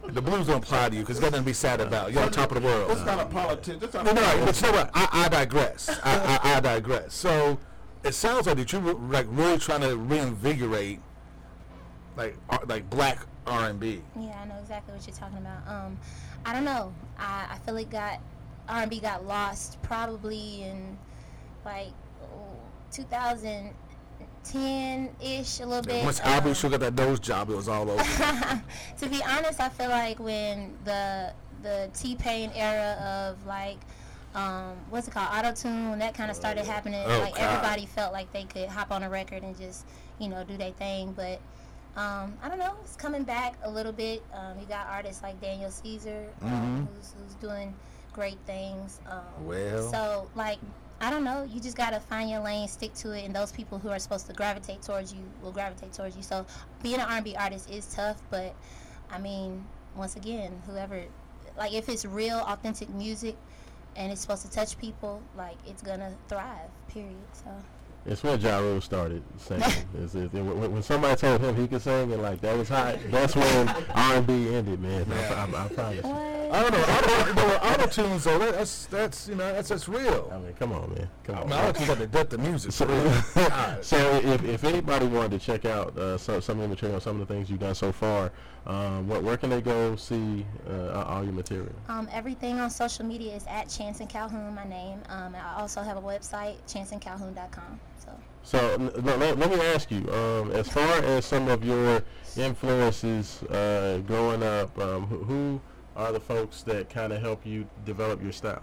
[0.08, 2.12] The blues don't apply to you because got nothing to be sad about.
[2.12, 2.90] You're on top of the world.
[2.90, 3.78] This kind of politics.
[3.80, 4.90] This kind No, of no, but you know what?
[4.94, 5.88] I, I digress.
[6.02, 7.14] I, I, I digress.
[7.14, 7.58] So
[8.02, 11.00] it sounds like that you were like really trying to reinvigorate
[12.16, 14.02] like ar- like black R and B.
[14.18, 15.66] Yeah, I know exactly what you're talking about.
[15.66, 15.98] Um,
[16.44, 16.94] I don't know.
[17.18, 18.20] I, I feel it got
[18.68, 20.96] R&B got lost probably in
[21.64, 21.92] like
[22.22, 22.56] oh,
[24.44, 26.04] 2010 ish, a little bit.
[26.04, 28.02] Once Um, Sugar got that Doge job, it was all over.
[28.98, 32.96] to be honest, I feel like when the the T Pain era
[33.30, 33.78] of like
[34.34, 37.42] um, what's it called auto tune when that kind of started happening, Oh, like God.
[37.44, 39.84] everybody felt like they could hop on a record and just
[40.18, 41.12] you know do their thing.
[41.12, 41.40] But
[41.96, 44.22] um, I don't know, it's coming back a little bit.
[44.34, 47.74] Um, you got artists like Daniel Caesar um, who's, who's doing
[48.14, 49.00] great things.
[49.10, 49.90] Um, Well.
[49.90, 50.58] so like
[51.02, 51.42] I don't know.
[51.52, 54.28] You just gotta find your lane, stick to it, and those people who are supposed
[54.28, 56.22] to gravitate towards you will gravitate towards you.
[56.22, 56.46] So
[56.80, 58.54] being an R&B artist is tough, but
[59.10, 59.64] I mean,
[59.96, 61.02] once again, whoever,
[61.58, 63.34] like, if it's real, authentic music,
[63.96, 66.70] and it's supposed to touch people, like, it's gonna thrive.
[66.88, 67.16] Period.
[67.32, 67.50] So.
[68.06, 69.62] It's when Ja Rule started singing.
[69.94, 72.96] It's- it's- when, when somebody told him he could sing and like that was hot,
[73.10, 75.04] that's when R&B ended, man.
[75.10, 76.04] I, I, I promise.
[76.04, 76.31] you.
[76.52, 76.84] I don't know.
[76.86, 77.56] I don't know.
[77.62, 78.38] Auto tunes though.
[78.38, 80.30] that- That's that's you know that's that's real.
[80.32, 81.08] I mean, come on, man.
[81.24, 81.48] Come I on.
[81.48, 82.72] mean, auto tunes got the depth of music.
[82.72, 82.86] So,
[83.80, 87.20] so if, if anybody wanted to check out uh, some, some of the material, some
[87.20, 88.30] of the things you've done so far,
[88.66, 91.72] um, what, where can they go see uh, all your material?
[91.88, 94.98] Um, everything on social media is at Chance and Calhoun, my name.
[95.08, 97.80] Um, I also have a website, chanceandcalhoun.com.
[98.04, 98.10] So.
[98.44, 102.02] So n- n- let, let me ask you, um, as far as some of your
[102.36, 105.60] influences uh, growing up, um, who, who
[105.96, 108.62] are the folks that kind of help you develop your style?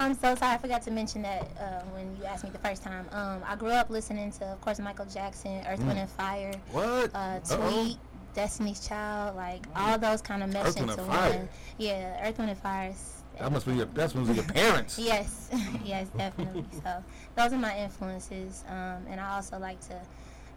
[0.00, 2.82] I'm so sorry, I forgot to mention that uh, when you asked me the first
[2.82, 3.06] time.
[3.12, 7.14] Um, I grew up listening to, of course, Michael Jackson, Earth, Wind, and Fire, What?
[7.14, 7.70] uh, Uh-oh.
[7.84, 7.98] Tweet,
[8.34, 11.48] Destiny's Child, like all those kind of mesh Earth, Wind, into one.
[11.78, 12.94] Yeah, Earth, Wind, and Fire.
[13.38, 13.84] That must be your.
[13.86, 14.98] That must be your parents.
[15.02, 15.50] Yes,
[15.84, 16.64] yes, definitely.
[16.82, 17.04] so
[17.36, 20.00] those are my influences, um, and I also like to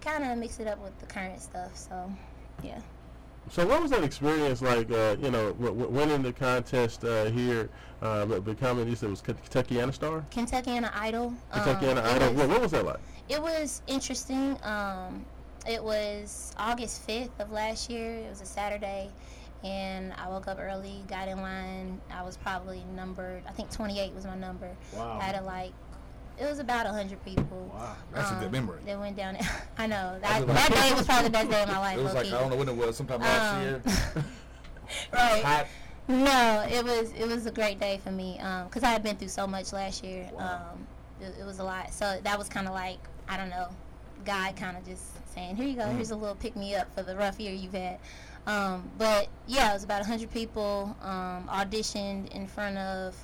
[0.01, 1.75] kind of mix it up with the current stuff.
[1.75, 2.09] So,
[2.63, 2.79] yeah.
[3.51, 4.91] So what was that experience like?
[4.91, 7.69] Uh, you know, w- w- winning the contest uh, here,
[8.01, 11.33] uh, but becoming you said it was Kentuckiana Star, Kentuckiana Idol.
[11.51, 12.29] um, Kentuckiana it Idol.
[12.33, 12.99] was- What, what was that like?
[13.27, 14.57] It was interesting.
[14.63, 15.25] Um,
[15.67, 18.15] it was August 5th of last year.
[18.19, 19.09] It was a Saturday.
[19.63, 21.99] And I woke up early, got in line.
[22.13, 24.69] I was probably numbered, I think 28 was my number.
[24.95, 25.19] Wow.
[25.19, 25.73] Had a like,
[26.39, 27.71] it was about 100 people.
[27.73, 27.95] Wow.
[28.13, 28.79] That's a good memory.
[28.85, 29.37] That went down.
[29.77, 30.17] I know.
[30.21, 31.97] That, like- that day was probably the best day of my life.
[31.97, 32.27] It was like.
[32.27, 32.95] I don't know when it was.
[32.97, 33.81] Sometime last Um, year.
[35.13, 35.43] right.
[35.43, 35.67] Hot.
[36.07, 39.27] No, it was it was a great day for me because I had been through
[39.27, 40.27] so much last year.
[40.39, 40.87] Um,
[41.21, 42.97] it, it was a lot, so that was kind of like
[43.27, 43.67] I don't know,
[44.25, 45.03] God kind of just
[45.35, 47.73] saying, "Here you go, here's a little pick me up for the rough year you've
[47.73, 47.99] had."
[48.47, 53.15] Um, but yeah, it was about hundred people um, auditioned in front of.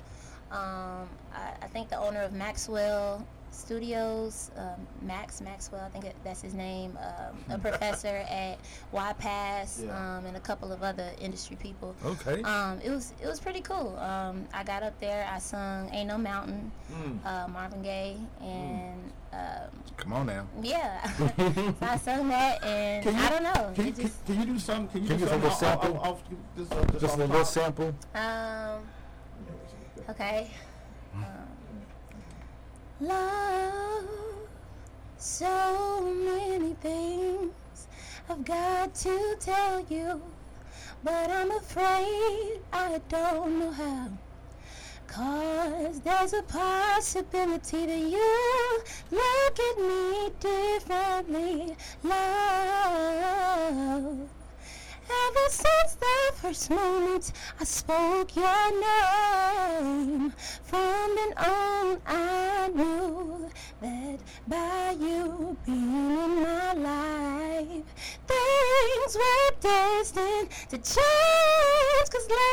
[0.52, 6.16] Um, I, I think the owner of Maxwell Studios, um, Max Maxwell, I think it,
[6.26, 8.58] that's his name, um, a professor at
[8.94, 10.18] YPass, Yeah.
[10.18, 11.96] um, and a couple of other industry people.
[12.06, 12.44] Okay.
[12.44, 13.98] Um, it was it was pretty cool.
[13.98, 17.26] Um, I got up there, I sung "Ain't No Mountain," Mm.
[17.26, 20.46] uh, Marvin Gaye, and um, Come on now.
[20.62, 24.26] yeah, so I sung that, and Can you- I don't know, Can you, can, just
[24.26, 25.02] can you do something?
[25.02, 25.98] Can you Can do you give us a off- sample?
[26.00, 26.24] off- off-
[26.58, 27.48] just, uh, just Just off a little top?
[27.48, 27.96] sample.
[28.16, 28.80] um,
[30.10, 30.52] okay.
[33.02, 34.06] Love,
[35.18, 37.88] so many things
[38.30, 40.22] I've got to tell you,
[41.04, 44.10] but I'm afraid I don't know how.
[45.08, 53.36] Cause there's a possibility that you look at me differently, love.
[55.08, 63.50] Ever since the first moment I spoke your name, from then on I knew
[63.82, 67.86] that by you being in my life,
[68.28, 72.10] things were destined to change.
[72.12, 72.46] Cause love.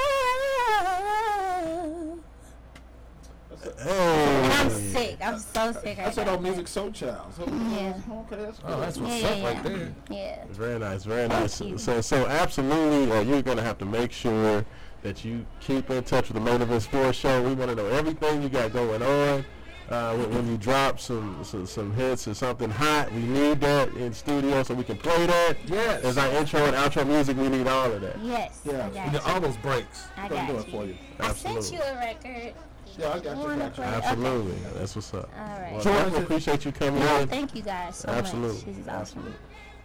[3.84, 5.16] I'm sick.
[5.22, 5.96] I'm so sick.
[5.96, 6.52] That's right that old now.
[6.52, 7.34] Musiq Soulchild.
[7.36, 7.94] So, Yeah.
[8.10, 8.66] Okay, that's good.
[8.70, 9.48] Oh, that's what's yeah, up yeah.
[9.52, 9.94] right there.
[10.10, 10.44] Yeah.
[10.50, 11.60] Very nice, very nice.
[11.60, 11.78] you.
[11.78, 14.64] So, so absolutely, uh, you're gonna have to make sure
[15.02, 17.42] that you keep in touch with the Main Event Sports Show.
[17.42, 19.44] We want to know everything you got going on.
[19.90, 23.88] Uh, when, when you drop some, some some hits or something hot, we need that
[23.94, 25.56] in studio so we can play that.
[25.66, 26.02] Yes.
[26.04, 28.18] As our intro and outro music, we need all of that.
[28.22, 28.60] Yes.
[28.64, 28.86] Yeah.
[28.86, 29.32] I got you.
[29.32, 30.06] all those breaks.
[30.16, 30.96] I Gonna got do it for you.
[31.20, 31.76] I sent Absolutely.
[31.76, 32.54] you a record.
[32.98, 33.42] Yeah, I got you.
[33.42, 33.70] Wanna got you.
[33.70, 34.06] play- okay.
[34.06, 35.30] Absolutely, that's what's up.
[35.38, 35.72] All right.
[35.72, 37.28] Well, So what I is it- appreciate you coming Well, in.
[37.28, 38.56] thank you guys so Absolutely.
[38.56, 38.64] much.
[38.66, 38.98] This is awesome.
[38.98, 39.32] Absolutely.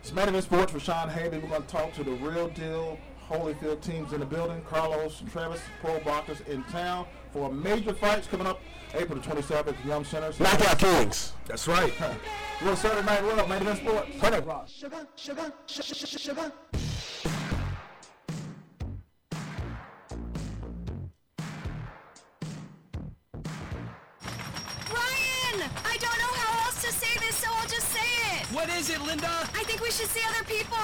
[0.01, 1.37] It's Main Event Sports for Sean Haley.
[1.39, 2.97] We're going to talk to the real deal
[3.29, 4.61] Holyfield teams in the building.
[4.69, 8.59] Carlos, Travis, Pro Boxers in town for major fights coming up
[8.93, 10.31] April the 27th at the Yum Center.
[10.39, 11.33] Knockout Kings.
[11.45, 11.91] That's right.
[12.63, 14.71] We're Saturday Night Love, Main Event Sports.
[14.71, 16.51] Sugar, sugar, sh- sh- sh- sugar.
[28.67, 29.29] What is it, Linda?
[29.29, 30.77] I think we should see other people.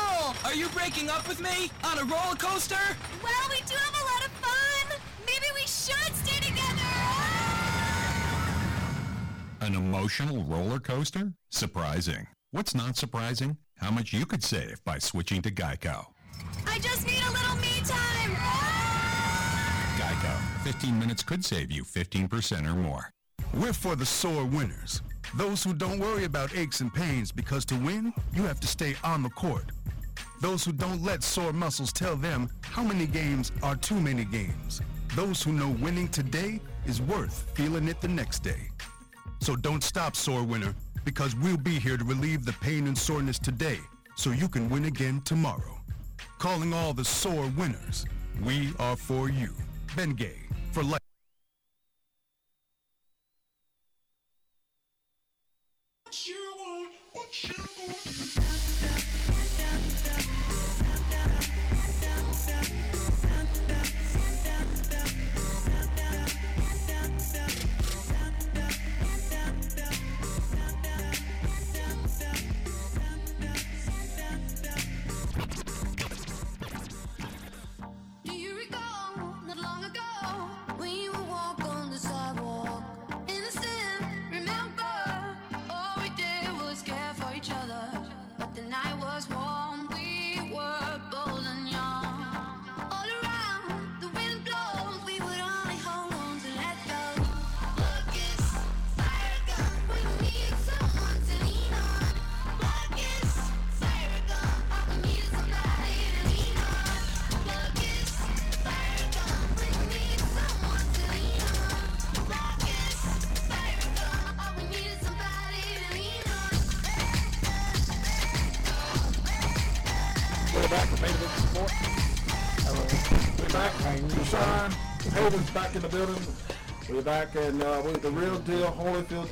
[0.46, 1.70] Are you breaking up with me?
[1.84, 2.80] On a roller coaster?
[3.22, 4.98] Well, we do have a lot of fun.
[5.28, 6.94] Maybe we should stay together.
[9.60, 11.34] An emotional roller coaster?
[11.50, 12.26] Surprising.
[12.52, 13.58] What's not surprising?
[13.80, 16.06] How much you could save by switching to Geico.
[16.66, 18.32] I just need a little me time.
[20.00, 20.64] Geico.
[20.64, 23.12] 15 minutes could save you 15% or more.
[23.54, 25.02] We're for the sore winners.
[25.36, 28.96] Those who don't worry about aches and pains because to win, you have to stay
[29.04, 29.66] on the court.
[30.42, 34.82] Those who don't let sore muscles tell them how many games are too many games.
[35.16, 38.70] Those who know winning today is worth feeling it the next day.
[39.40, 43.40] So don't stop, sore winner, because we'll be here to relieve the pain and soreness
[43.40, 43.80] today
[44.16, 45.80] so you can win again tomorrow.
[46.40, 48.06] Calling all the sore winners,
[48.44, 49.54] we are for you.
[49.96, 50.38] Bengay,
[50.72, 51.03] for life.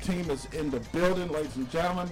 [0.02, 2.10] Team is in the building, ladies and gentlemen.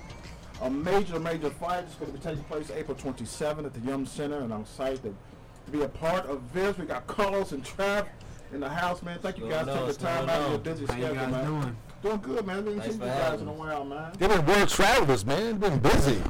[0.62, 4.06] A major, major fight is going to be taking place April 27th at the Yum
[4.06, 5.16] Center, and I'm excited to,
[5.72, 6.80] be a part of this.
[6.80, 8.08] We got Carlos and Trav
[8.52, 9.20] in the house, man.
[9.20, 11.46] Thank you guys for taking the time out of your busy schedule, man.
[11.46, 11.78] doing?
[12.02, 12.64] Doing good, man.
[12.64, 13.58] We ain't Thanks seen for you guys having in a me.
[13.60, 14.14] while, man.
[14.18, 15.58] They've been world travelers, man.
[15.58, 16.22] Been busy.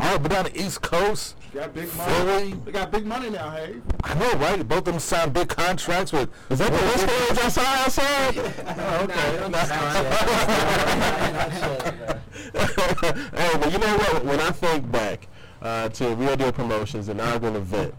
[0.00, 1.36] All up and down the East Coast.
[1.54, 2.12] Got big money.
[2.12, 2.54] Philly.
[2.64, 3.76] They got big money now, hey.
[4.02, 4.66] I know, right?
[4.66, 6.28] Both of them signed big contracts with.
[6.50, 8.34] Is that the list page I saw outside?
[13.34, 14.24] hey, but you know what?
[14.24, 15.28] When I think back
[15.60, 17.94] uh, to Real Deal Promotions and Ogden event,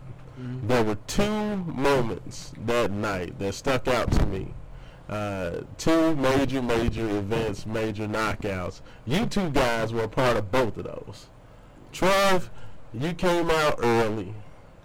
[0.67, 4.53] there were two moments that night that stuck out to me.
[5.09, 8.81] Uh, two major, major events, major knockouts.
[9.05, 11.27] You two guys were a part of both of those.
[11.91, 12.49] Trev,
[12.93, 14.33] you came out early.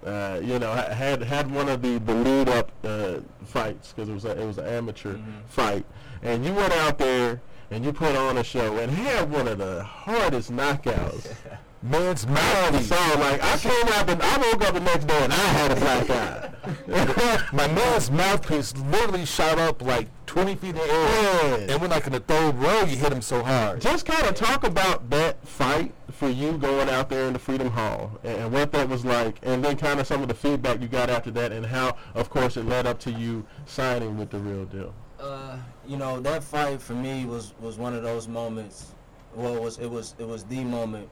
[0.05, 4.13] Uh, you know, had had one of the, the lead up uh, fights because it
[4.15, 5.85] was a, it was an amateur fight,
[6.23, 9.59] and you went out there and you put on a show and had one of
[9.59, 11.35] the hardest knockouts.
[11.83, 12.85] Man's mouth.
[12.85, 15.71] So like I came out and I woke up the next day and I had
[15.71, 16.51] a black eye.
[17.53, 21.67] My man's mouthpiece literally shot up like 20 feet in the air.
[21.71, 23.81] And went like in the third row, you hit him so hard.
[23.81, 27.71] Just kind of talk about that fight for you going out there in the Freedom
[27.71, 30.83] Hall and, and what that was like, and then kind of some of the feedback
[30.83, 34.31] you got after that, and how, of course, it led up to you signing with
[34.31, 34.93] the Real Deal.
[35.21, 38.95] Uh, you know that fight for me was was one of those moments.
[39.35, 41.09] Well, it was it was it was the moment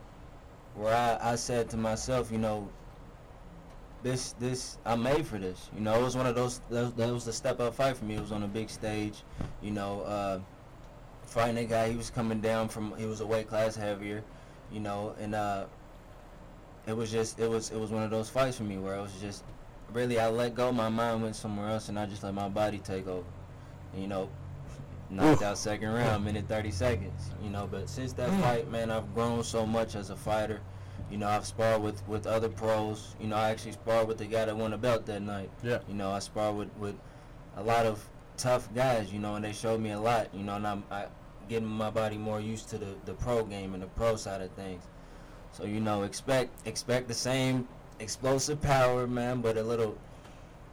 [0.77, 2.69] where I, I said to myself, you know,
[4.03, 5.71] this this I'm made for this.
[5.75, 8.15] You know, it was one of those that, was the step up fight for me.
[8.15, 9.23] It was on a big stage.
[9.63, 10.39] You know, uh,
[11.25, 11.91] fighting a guy.
[11.91, 14.23] He was coming down from he was a weight class heavier.
[14.73, 15.67] You know, and uh,
[16.87, 19.01] it was just it was it was one of those fights for me where it
[19.01, 19.45] was just
[19.93, 20.73] really I let go.
[20.73, 23.27] My mind went somewhere else, and I just let my body take over.
[23.93, 24.29] And, you know,
[25.11, 27.31] knocked out second round, minute 30 seconds.
[27.43, 28.41] You know, but since that Mm.
[28.41, 30.61] fight, man, I've grown so much as a fighter.
[31.11, 33.15] You know, I've sparred with, with other pros.
[33.21, 35.51] You know, I actually sparred with the guy that won the belt that night.
[35.63, 35.79] Yeah.
[35.89, 36.97] You know, I sparred with, with
[37.57, 38.05] a lot of
[38.37, 41.07] tough guys, you know, and they showed me a lot, you know, and I'm I,
[41.49, 44.51] getting my body more used to the, the pro game and the pro side of
[44.53, 44.83] things.
[45.53, 47.67] So, you know, expect expect the same
[48.01, 49.97] explosive power, man, but a little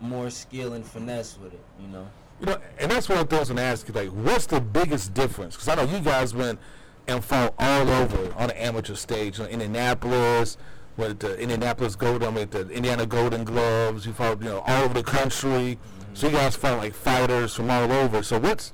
[0.02, 2.08] more skill and finesse with it, you know.
[2.44, 3.94] You know, and that's one of I was gonna ask you.
[3.94, 5.56] Like, what's the biggest difference?
[5.56, 6.60] Because I know you guys went
[7.08, 10.58] and fought all over on the amateur stage, you know, Indianapolis,
[10.98, 14.06] with the Indianapolis Golden, with the Indiana Golden Gloves.
[14.06, 15.78] You fought, you know, all over the country.
[15.80, 16.16] Mm-hmm.
[16.16, 18.22] So you guys fought like fighters from all over.
[18.24, 18.74] So what's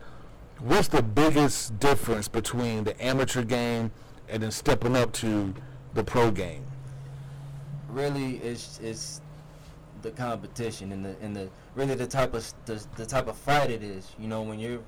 [0.59, 3.91] what's the biggest difference between the amateur game
[4.27, 5.53] and then stepping up to
[5.93, 6.65] the pro game?
[7.91, 9.21] really it's it's
[10.01, 13.71] the competition and the and the really the type of the, the type of fight
[13.71, 14.11] it is.
[14.19, 14.81] You know, when you're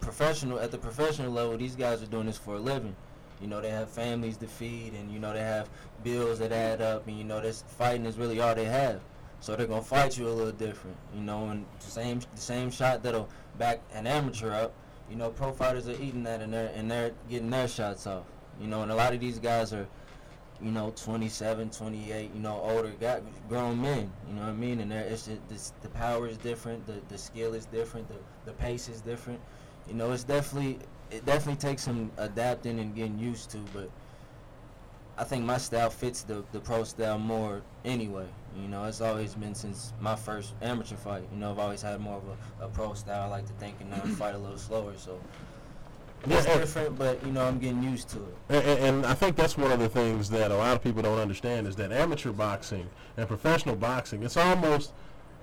[0.00, 2.94] professional at the professional level, these guys are doing this for a living.
[3.40, 5.70] You know, they have families to feed, and you know they have
[6.04, 9.00] bills that add up, and you know this fighting is really all they have.
[9.40, 10.96] So they're gonna fight you a little different.
[11.14, 13.28] You know, and same the same shot that'll
[13.58, 14.74] back an amateur up.
[15.08, 18.24] you know, pro fighters are eating that and they're and they're getting their shots off.
[18.60, 19.88] You know, and a lot of these guys are,
[20.62, 24.10] you know, 27, 28, you know, older got grown men.
[24.28, 24.80] You know what I mean?
[24.80, 28.16] And they're, it's just, this, the power is different, the the skill is different, the
[28.44, 29.40] the pace is different.
[29.88, 30.78] You know, it's definitely
[31.10, 33.90] it definitely takes some adapting and getting used to, but
[35.18, 38.26] I think my style fits the the pro style more anyway.
[38.60, 41.22] You know, it's always been since my first amateur fight.
[41.32, 42.24] You know, I've always had more of
[42.60, 43.22] a, a pro style.
[43.22, 45.20] I like to think and fight a little slower, so
[46.24, 46.98] it's Yeah, different.
[46.98, 48.36] But you know, I'm getting used to it.
[48.48, 51.18] And, and- I think that's one of the things that a lot of people don't
[51.18, 54.92] understand is that amateur boxing and professional boxing, it's almost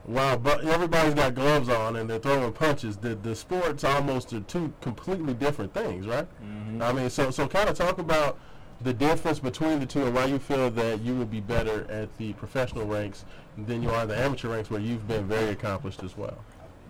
[0.04, 4.40] while but everybody's got gloves on and they're throwing punches, the the sports almost are
[4.42, 6.28] two completely different things, right?
[6.44, 6.82] Mm-hmm.
[6.82, 8.40] I mean, so so kind of talk about
[8.82, 12.16] the difference between the two and why you feel that you would be better at
[12.20, 13.26] the professional ranks
[13.66, 16.38] than you are the amateur ranks where you've been very accomplished as well.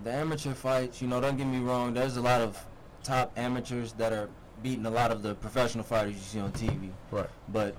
[0.03, 2.61] the amateur fights, you know, don't get me wrong, there's a lot of
[3.07, 4.29] top amateurs that are
[4.61, 6.89] beating a lot of the professional fighters you see on TV.
[7.09, 7.29] Right.
[7.49, 7.75] But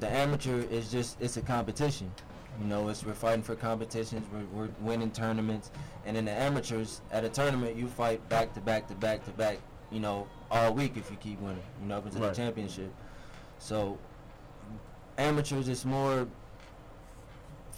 [0.00, 2.12] the amateur is just it's a competition.
[2.60, 5.70] You know, it's we're fighting for competitions, we're, we're winning tournaments,
[6.04, 9.30] and in the amateurs at a tournament you fight back to back to back to
[9.30, 9.58] back,
[9.92, 12.30] you know, all week if you keep winning, you know, up into Right.
[12.30, 12.92] the championship.
[13.60, 13.96] So
[15.18, 16.26] amateurs, it's more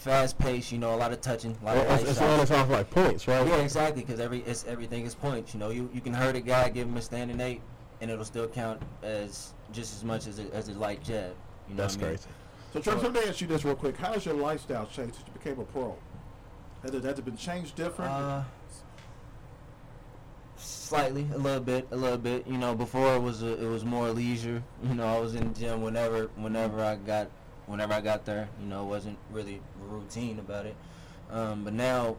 [0.01, 0.71] fast pace.
[0.71, 2.31] you know, a lot of touching, a lot Well, light it's, it's shots.
[2.33, 3.45] on it's off like points, right?
[3.47, 4.01] Yeah, exactly.
[4.03, 5.53] Because every it's everything is points.
[5.53, 7.61] You know, you, you can hurt a guy, give him a standing eight,
[8.01, 11.35] and it'll still count as just as much as a, as a light jab.
[11.69, 12.17] You know That's what I mean?
[12.17, 12.29] crazy.
[12.73, 13.97] So, Travis, let me ask you this real quick.
[13.97, 15.95] How has your lifestyle changed since you became a pro?
[16.83, 18.11] Has it, has it been changed different?
[18.11, 18.43] Uh,
[20.57, 22.47] slightly, a little bit, a little bit.
[22.47, 24.63] You know, before it was a, it was more leisure.
[24.83, 27.29] You know, I was in the gym whenever whenever I got
[27.67, 28.49] whenever I got there.
[28.59, 30.75] You know, it wasn't really routine about it.
[31.29, 32.17] Um, but now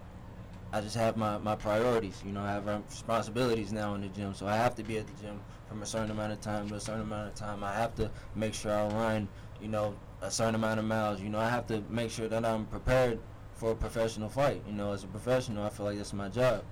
[0.73, 2.23] I just have my, my priorities.
[2.25, 5.07] You know, I have responsibilities now in the gym, so I have to be at
[5.07, 7.63] the gym from a certain amount of time to a certain amount of time.
[7.63, 9.29] I have to make sure I run,
[9.61, 11.21] you know, a certain amount of miles.
[11.21, 13.19] You know, I have to make sure that I'm prepared
[13.55, 14.63] for a professional fight.
[14.67, 16.65] You know, as a professional, I feel like that's my job.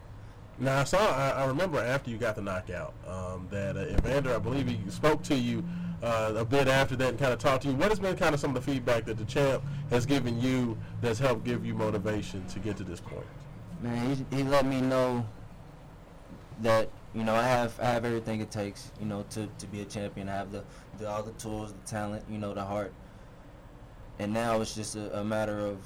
[0.59, 0.99] Now I saw.
[0.99, 4.79] I, I remember after you got the knockout um, that uh, Evander, I believe he
[4.91, 5.65] spoke to you
[6.03, 7.75] uh, a bit after that and kind of talk to you.
[7.75, 10.79] What has been kind of some of the feedback that the champ has given you
[11.01, 13.27] that's helped give you motivation to get to this point?
[13.83, 15.27] Man, he, he let me know
[16.63, 19.81] that you know I have I have everything it takes you know to, to be
[19.81, 20.29] a champion.
[20.29, 20.65] I have the,
[20.99, 22.93] the all the tools, the talent, you know, the heart.
[24.19, 25.79] And now it's just a, a matter of,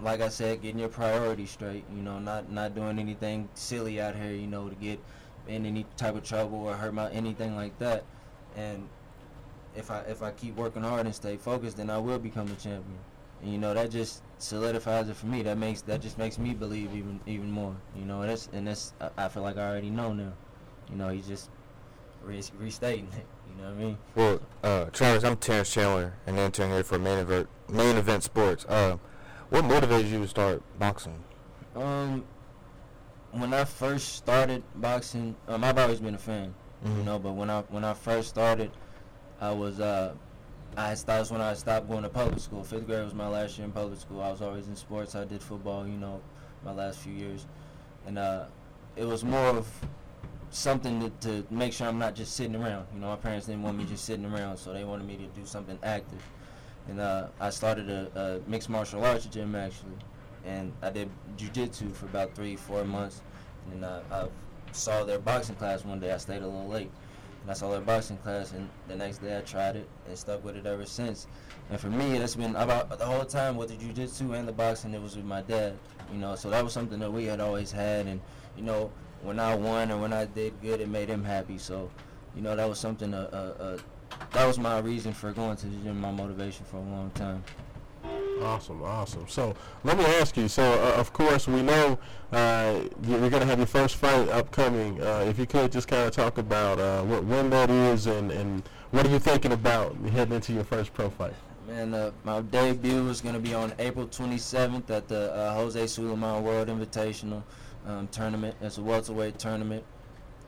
[0.00, 1.84] like I said, getting your priorities straight.
[1.94, 4.32] You know, not not doing anything silly out here.
[4.32, 5.00] You know, to get
[5.48, 8.04] in any type of trouble or hurt my anything like that.
[8.56, 8.88] And
[9.76, 12.54] if I if I keep working hard and stay focused, then I will become a
[12.54, 12.98] champion.
[13.42, 15.42] And you know that just solidifies it for me.
[15.42, 17.76] That makes that just makes me believe even even more.
[17.94, 20.32] You know, that's and that's I, feel like I already know now.
[20.90, 21.50] You know, he's just
[22.22, 23.26] re- restating it.
[23.50, 23.98] You know what I mean?
[24.14, 28.64] Well, uh, Travis, I'm Terrence Chandler, an intern here for Main Event, Main Event Sports.
[28.68, 28.96] Uh,
[29.50, 31.22] what motivated you to start boxing?
[31.74, 32.24] Um,
[33.32, 36.54] when I first started boxing, um, I've always been a fan,
[36.84, 37.04] you Mhm.
[37.04, 37.18] know.
[37.18, 38.70] But when I when I first started,
[39.40, 40.14] I was uh,
[40.76, 42.62] I was when I stopped going to public school.
[42.62, 44.22] Fifth grade was my last year in public school.
[44.22, 45.14] I was always in sports.
[45.14, 46.20] I did football, you know,
[46.64, 47.46] my last few years,
[48.06, 48.44] and uh,
[48.96, 49.66] it was more of
[50.50, 52.86] something to, to make sure I'm not just sitting around.
[52.94, 55.26] You know, my parents didn't want me just sitting around, so they wanted me to
[55.38, 56.22] do something active.
[56.88, 59.96] And uh, I started a, a mixed martial arts gym actually,
[60.44, 63.22] and I did jujitsu for about three, four months.
[63.72, 64.26] And uh, I
[64.72, 66.12] saw their boxing class one day.
[66.12, 66.90] I stayed a little late,
[67.46, 68.50] and I saw their boxing class.
[68.52, 71.28] And the next day I tried it and stuck with it ever since.
[71.70, 74.92] And for me, that's been about the whole time with the jujitsu and the boxing.
[74.92, 75.74] It was with my dad,
[76.12, 76.34] you know.
[76.34, 78.20] So that was something that we had always had, and
[78.56, 78.90] you know,
[79.22, 81.56] when I won or when I did good, it made him happy.
[81.58, 81.88] So,
[82.34, 83.14] you know, that was something.
[83.14, 83.78] Uh, uh, uh,
[84.32, 87.44] that was my reason for going to the gym, my motivation for a long time.
[88.42, 89.26] Awesome, awesome.
[89.28, 90.48] So let me ask you.
[90.48, 91.98] So uh, of course we know
[92.32, 95.00] uh, you- you're going to have your first fight upcoming.
[95.02, 98.30] Uh, if you could just kind of talk about uh, what when that is and
[98.30, 101.34] and what are you thinking about heading into your first pro fight?
[101.66, 105.86] Man, uh, my debut is going to be on April 27th at the uh, Jose
[105.88, 107.42] Sulaiman World Invitational
[107.86, 108.54] um, Tournament.
[108.60, 109.82] It's a welterweight tournament.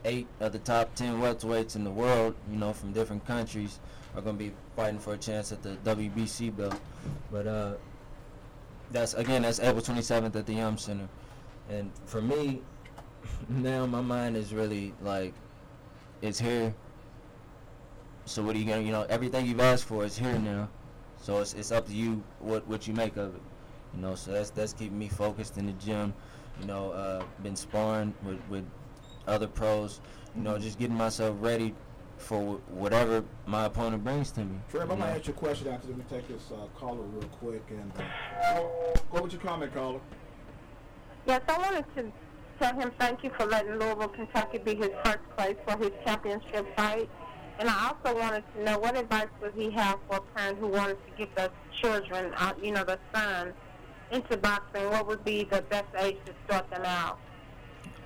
[0.05, 3.81] Eight of the top 10 welterweights in the world, you know, from different countries,
[4.19, 6.79] are going to be fighting for a chance at the WBC belt.
[7.31, 7.75] But uh,
[8.91, 11.09] that's again, that's April 27th at the Yum Center.
[11.71, 12.61] And for me,
[13.49, 15.35] now my mind is really like,
[16.21, 16.75] it's here.
[18.25, 20.69] So what are you gonna, you know, everything you've asked for is here now.
[21.21, 23.43] So it's it's up to you what what you make of it.
[23.95, 26.13] You know, so that's that's keeping me focused in the gym.
[26.61, 28.65] You know, uh, been sparring with with
[29.27, 30.01] other pros.
[30.37, 31.75] You know, just getting myself ready
[32.19, 34.59] for whatever my opponent brings to me.
[34.71, 37.63] Trev, I'm gonna ask you a question after we take this uh, caller real quick
[37.71, 38.61] and uh,
[39.11, 40.01] go with your comment, caller.
[41.27, 42.13] Yes, I wanted to
[42.61, 46.67] tell him thank you for letting Louisville, Kentucky be his first place for his championship
[46.77, 47.09] fight.
[47.59, 50.69] And I also wanted to know what advice would he have for a parent who
[50.69, 51.51] wanted to get the
[51.81, 53.53] children, uh, you know, the son,
[54.13, 54.89] into boxing.
[54.91, 57.19] What would be the best age to start them out?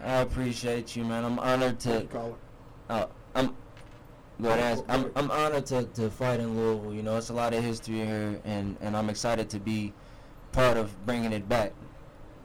[0.02, 1.24] I appreciate you, man.
[1.24, 2.06] I'm honored to.
[2.88, 3.54] Uh, I'm.
[4.51, 6.93] I'm, I'm honored to, to fight in Louisville.
[6.93, 9.93] You know, it's a lot of history here, and, and I'm excited to be
[10.53, 11.72] part of bringing it back.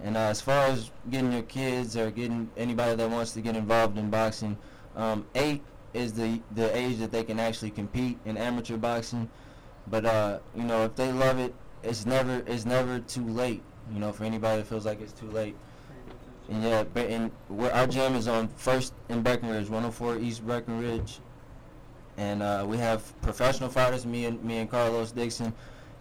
[0.03, 3.55] And uh, as far as getting your kids or getting anybody that wants to get
[3.55, 4.57] involved in boxing,
[4.95, 9.29] um, eight is the the age that they can actually compete in amateur boxing.
[9.87, 13.63] But uh, you know, if they love it, it's never it's never too late.
[13.91, 15.55] You know, for anybody that feels like it's too late.
[16.49, 17.31] And yeah, but and
[17.73, 21.19] our gym is on First in Breckenridge, 104 East Breckenridge,
[22.17, 25.53] and uh, we have professional fighters, me and me and Carlos Dixon,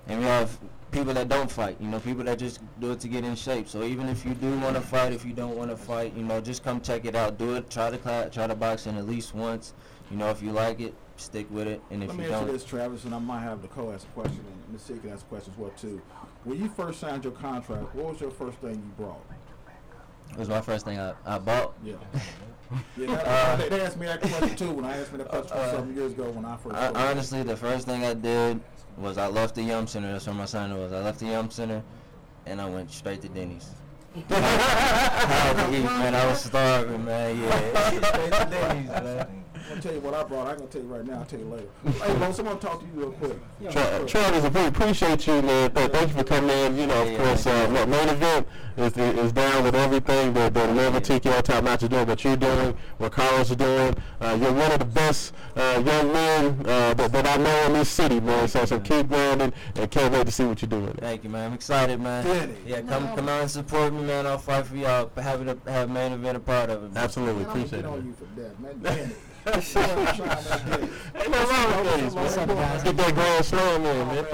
[0.08, 0.58] and we have
[0.90, 1.76] people that don't fight.
[1.78, 3.68] You know, people that just do it to get in shape.
[3.68, 6.22] So even if you do want to fight, if you don't want to fight, you
[6.22, 7.38] know, just come check it out.
[7.38, 7.70] Do it.
[7.70, 9.74] Try to cla- try to box in at least once.
[10.10, 12.38] You know, if you like it, stick with it, and if Let you me ask
[12.38, 14.94] don't, you this, Travis, and I might have Nicole ask a question, and Miss C
[14.98, 16.00] can ask a question as well too.
[16.44, 19.20] When you first signed your contract, what was your first thing you brought?
[20.30, 21.74] it was my first thing I, I bought.
[21.84, 21.94] Yeah.
[22.96, 25.28] Yeah, that, Uh, they, they asked me that question too when I asked me that
[25.28, 26.74] question Uh, some years ago when I first.
[26.76, 28.60] I, honestly, the first thing I did
[28.98, 30.12] was I left the Yum Center.
[30.12, 30.92] That's where my sign was.
[30.92, 31.82] I left the Yum Center,
[32.46, 33.68] and I went straight to Denny's.
[34.30, 36.14] I had to eat, man.
[36.14, 37.38] I was starving, man.
[37.40, 39.36] Yeah, straight to Denny's, man.
[39.76, 40.46] I'm gonna tell you what I brought.
[40.46, 41.18] I'm gonna tell you right now.
[41.18, 41.68] I'll tell you later.
[42.04, 43.36] hey, bro, someone talk to you real quick.
[43.70, 45.70] Tra- Travis, we appreciate you, man.
[45.70, 46.78] Th- Thank you for coming in.
[46.78, 48.48] You know, of course, uh, look, main event
[48.78, 52.36] is is down with everything that that Level TKO Top Notch is doing, what you're
[52.38, 53.94] doing, what Carlos is doing.
[54.18, 57.72] Uh, you're one of the best uh, young men uh, that, that I know in
[57.74, 58.48] this city, man.
[58.48, 60.94] So, so keep grinding, and can't wait to see what you're doing.
[60.94, 61.48] Thank you, man.
[61.48, 62.24] I'm excited, man.
[62.24, 62.54] Denny.
[62.66, 64.26] Yeah, come come out and support me, man.
[64.26, 65.10] I'll fight for y'all.
[65.16, 66.94] Happy to have main event a part of it.
[66.94, 67.04] Man.
[67.04, 69.16] Absolutely, Man, I'm gonna appreciate get it.
[69.47, 70.80] On you for that, man.
[70.80, 70.88] Danny.
[71.16, 72.84] Ain't no wrong with Denny's, man.
[72.84, 74.26] Get that grand slam in, man.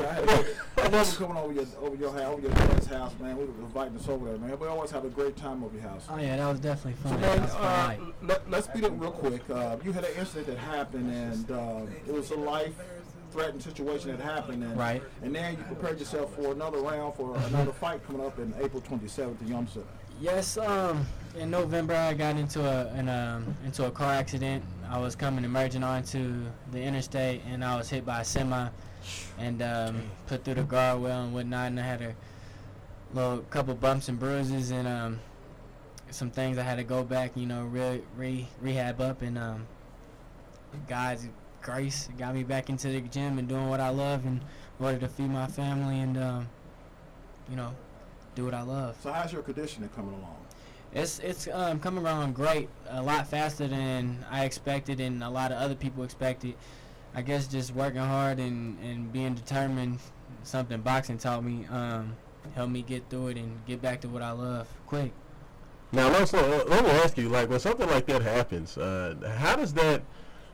[0.79, 3.37] I love coming over your over your house, over your dad's house, man.
[3.37, 4.59] We were inviting us over there, man.
[4.59, 6.07] We always have a great time over your house.
[6.11, 7.21] Oh yeah, that was definitely So, fun.
[7.21, 8.01] man, was uh, night.
[8.23, 9.49] let, let's beat it real quick.
[9.49, 12.37] Uh, you had an incident that happened, and uh, it was a
[13.33, 15.03] life-threatening situation that happened, and Right.
[15.22, 18.83] and then you prepared yourself for another round for another fight coming up in April
[18.83, 19.87] 27th in Yum Center.
[20.20, 21.07] Yes, um,
[21.37, 24.62] in November I got into a an, um, into a car accident.
[24.89, 28.68] I was coming emerging onto the interstate and I was hit by a semi
[29.39, 31.68] and um, put through the guardrail and whatnot.
[31.68, 32.14] And I had a
[33.14, 35.18] little couple bumps and bruises and um,
[36.11, 39.22] some things I had to go back, you know, re, re rehab up.
[39.22, 39.66] And um,
[40.87, 41.26] God's
[41.63, 44.41] grace got me back into the gym and doing what I love in
[44.81, 46.49] order to feed my family and um,
[47.49, 47.75] you know
[48.35, 48.97] do what I love.
[49.03, 50.37] So how's your conditioning coming along?
[50.95, 55.53] It's it's um, coming along great, a lot faster than I expected, and a lot
[55.53, 56.55] of other people expected.
[57.15, 59.99] I guess just working hard and, and being determined,
[60.45, 62.17] something boxing taught me, um,
[62.55, 65.13] helped me get through it and get back to what I love quick.
[65.93, 69.57] Now, let's, let let me ask you, like, when something like that happens, uh, how
[69.57, 70.03] does that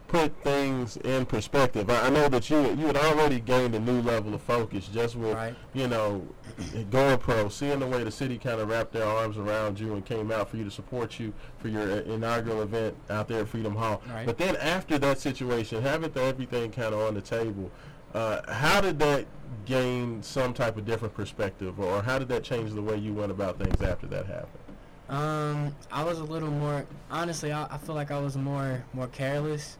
[0.08, 1.88] put things in perspective?
[1.88, 5.14] I, I know that you you had already gained a new level of focus just
[5.14, 5.36] with,
[5.74, 6.26] you know,
[6.90, 10.04] going pro, seeing the way the city kind of wrapped their arms around you and
[10.04, 13.48] came out for you to support you for your uh, inaugural event out there at
[13.48, 14.02] Freedom Hall.
[14.10, 14.26] Right.
[14.26, 17.70] But then after that situation, having everything kind of on the table,
[18.14, 19.26] uh, how did that
[19.66, 23.30] gain some type of different perspective, or how did that change the way you went
[23.30, 24.67] about things after that happened?
[25.08, 27.50] Um, I was a little more honestly.
[27.50, 29.78] I, I feel like I was more more careless.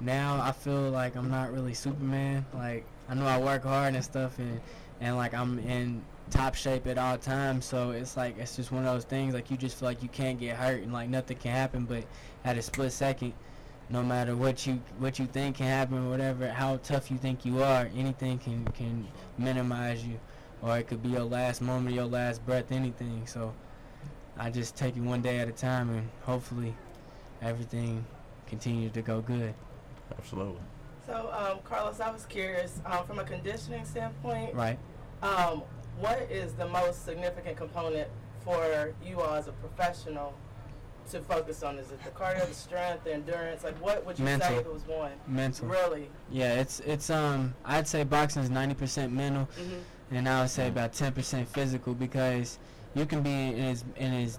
[0.00, 2.44] Now I feel like I'm not really Superman.
[2.52, 4.60] Like I know I work hard and stuff, and
[5.00, 7.64] and like I'm in top shape at all times.
[7.64, 9.32] So it's like it's just one of those things.
[9.32, 11.86] Like you just feel like you can't get hurt and like nothing can happen.
[11.86, 12.04] But
[12.44, 13.32] at a split second,
[13.88, 17.62] no matter what you what you think can happen, whatever, how tough you think you
[17.62, 19.08] are, anything can can
[19.38, 20.20] minimize you,
[20.60, 23.26] or it could be your last moment, your last breath, anything.
[23.26, 23.54] So.
[24.38, 26.74] I just take it one day at a time, and hopefully,
[27.42, 28.04] everything
[28.46, 29.52] continues to go good.
[30.16, 30.60] Absolutely.
[31.06, 34.78] So, um, Carlos, I was curious, um, from a conditioning standpoint, Right.
[35.22, 35.62] um,
[35.98, 38.08] what is the most significant component
[38.44, 40.34] for you all as a professional
[41.10, 41.78] to focus on?
[41.78, 43.64] Is it the cardio, the strength, the endurance?
[43.64, 45.12] Like, what would you say if it was one?
[45.26, 45.66] Mental.
[45.66, 46.10] Really?
[46.30, 49.80] Yeah, it's it's um I'd say boxing is ninety percent mental, Mhm.
[50.12, 52.58] and I would say about ten percent physical because
[52.94, 54.38] you can be in his in his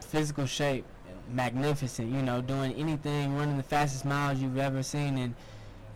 [0.00, 0.84] physical shape
[1.30, 2.10] magnificent.
[2.10, 5.34] You know, doing anything, running the fastest miles you've ever seen, and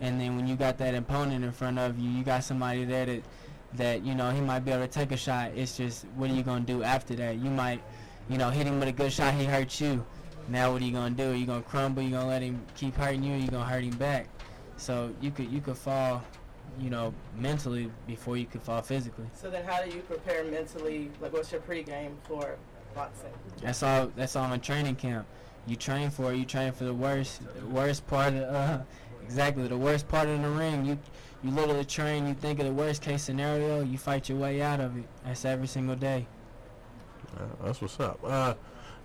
[0.01, 3.05] and then when you got that opponent in front of you, you got somebody there
[3.05, 3.23] that
[3.75, 5.51] that you know he might be able to take a shot.
[5.55, 7.37] It's just what are you gonna do after that?
[7.37, 7.81] You might,
[8.29, 10.05] you know, hit him with a good shot, he hurts you.
[10.49, 11.31] Now what are you gonna do?
[11.31, 12.03] Are you gonna crumble?
[12.03, 13.35] You gonna let him keep hurting you?
[13.35, 14.27] Or you gonna hurt him back?
[14.77, 16.23] So you could you could fall,
[16.79, 19.25] you know, mentally before you could fall physically.
[19.33, 21.11] So then, how do you prepare mentally?
[21.21, 22.55] Like, what's your pregame for
[22.95, 23.29] boxing?
[23.61, 24.11] That's all.
[24.15, 25.25] That's all in training camp.
[25.67, 26.37] You train for it.
[26.37, 28.79] You train for the worst, worst part of uh,
[29.23, 30.85] exactly the worst part of the ring.
[30.85, 30.97] You
[31.43, 32.27] you literally train.
[32.27, 33.81] You think of the worst case scenario.
[33.81, 35.03] You fight your way out of it.
[35.25, 36.25] That's every single day.
[37.37, 38.19] Uh, that's what's up.
[38.23, 38.53] Uh,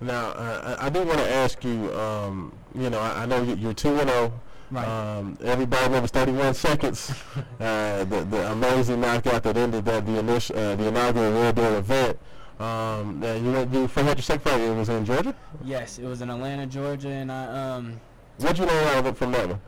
[0.00, 1.92] now, uh, I, I do want to ask you.
[1.94, 4.32] Um, you know, I, I know you- you're two and zero.
[4.70, 4.86] Right.
[4.86, 7.12] Um, everybody remembers 31 seconds.
[7.60, 11.74] Uh, the, the amazing knockout that ended that the initial, uh, the inaugural Real Deal
[11.74, 12.16] event.
[12.60, 14.60] Um, uh, you went, you had your second fight.
[14.60, 15.34] It was in Georgia.
[15.64, 18.00] Yes, it was in Atlanta, Georgia, and I um.
[18.38, 19.60] What'd you learn out of it from that one?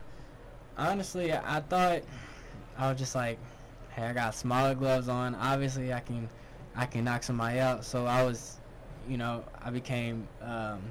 [0.77, 2.01] Honestly, I, I thought
[2.77, 3.37] I was just like,
[3.89, 5.35] hey, I got smaller gloves on.
[5.35, 6.29] Obviously, I can,
[6.75, 7.83] I can knock somebody out.
[7.83, 8.59] So I was,
[9.07, 10.81] you know, I became um,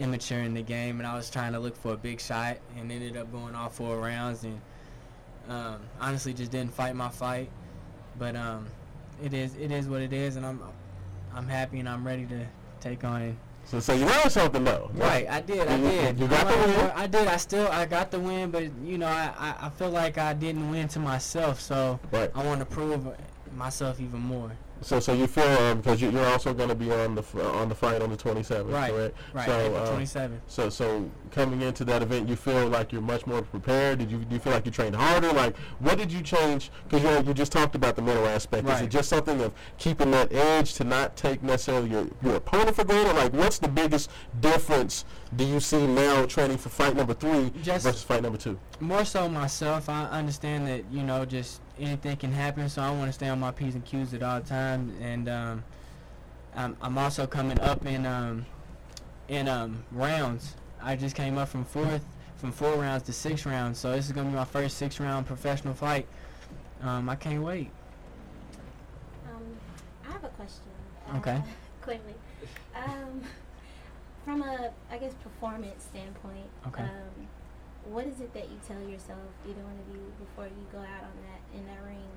[0.00, 2.90] immature in the game, and I was trying to look for a big shot, and
[2.90, 4.60] ended up going all four rounds, and
[5.48, 7.50] um, honestly, just didn't fight my fight.
[8.18, 8.66] But um,
[9.22, 10.60] it is, it is what it is, and I'm,
[11.34, 12.46] I'm happy, and I'm ready to
[12.80, 13.36] take on.
[13.64, 14.90] So, so you learned something though.
[14.94, 16.18] Right, I did, I did.
[16.18, 16.90] You got I, the win.
[16.96, 17.28] I did.
[17.28, 20.32] I still, I got the win, but you know, I, I, I feel like I
[20.32, 22.30] didn't win to myself, so Right.
[22.34, 23.06] I want to prove
[23.54, 24.50] myself even more.
[24.82, 27.34] So, so you feel um, because you, you're also going to be on the f-
[27.36, 29.16] uh, on the fight on the 27th, Right, correct?
[29.34, 30.38] right, So, April uh, 27th.
[30.46, 33.98] So, so coming into that event, you feel like you're much more prepared.
[33.98, 35.32] Did you do you feel like you trained harder?
[35.32, 36.70] Like, what did you change?
[36.88, 38.68] Because you you just talked about the mental aspect.
[38.68, 42.74] Is it just something of keeping that edge to not take necessarily your your opponent
[42.76, 43.16] for granted?
[43.16, 44.10] Like, what's the biggest
[44.40, 45.04] difference
[45.36, 48.58] do you see now training for fight number three Just- versus fight number two?
[48.80, 49.90] More so myself.
[49.90, 53.38] I understand that you know just anything can happen, so I want to stay on
[53.38, 54.94] my p's and q's at all times.
[55.02, 55.64] And um,
[56.54, 58.46] I'm, I'm also coming up in um,
[59.28, 60.54] in um, rounds.
[60.82, 62.02] I just came up from fourth,
[62.36, 63.78] from four rounds to six rounds.
[63.78, 66.06] So this is gonna be my first six round professional fight.
[66.82, 67.70] Um, I can't wait.
[69.28, 69.42] Um,
[70.08, 70.62] I have a question.
[71.16, 71.36] Okay.
[71.36, 71.42] Uh,
[71.82, 72.14] quickly.
[72.74, 73.20] Um,
[74.24, 76.46] from a, I guess, performance standpoint.
[76.66, 76.82] Okay.
[76.82, 77.28] Um,
[77.90, 81.04] what is it that you tell yourself, either one of you, before you go out
[81.04, 82.10] on that in that ring,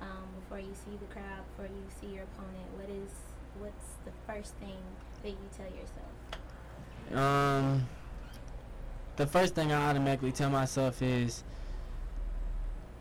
[0.00, 2.66] um, before you see the crowd, before you see your opponent?
[2.76, 3.12] What is,
[3.58, 4.78] what's the first thing
[5.22, 6.10] that you tell yourself?
[7.14, 7.88] Um,
[9.16, 11.44] the first thing I automatically tell myself is,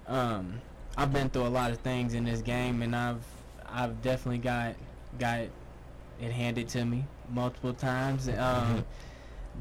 [0.08, 0.62] um,
[0.98, 3.24] I've been through a lot of things in this game, and I've
[3.70, 4.76] I've definitely got
[5.18, 8.28] got it handed to me multiple times.
[8.28, 8.84] Um,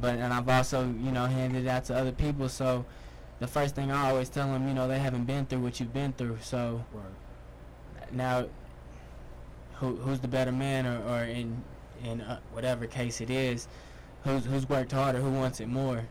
[0.01, 2.49] but and I've also you know handed it out to other people.
[2.49, 2.84] So
[3.41, 5.95] the first thing I always tell them, you know, they haven't been through what you've
[5.95, 6.38] been through.
[6.43, 6.84] So
[8.12, 8.47] now,
[9.74, 11.62] who who's the better man, or, or in
[12.05, 13.68] in uh, whatever case it is,
[14.24, 16.05] who's who's worked harder, who wants it more,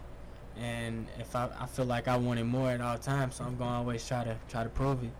[0.57, 3.57] and if I, I feel like I want it more at all times, so I'm
[3.57, 5.11] gonna always try to try to prove it.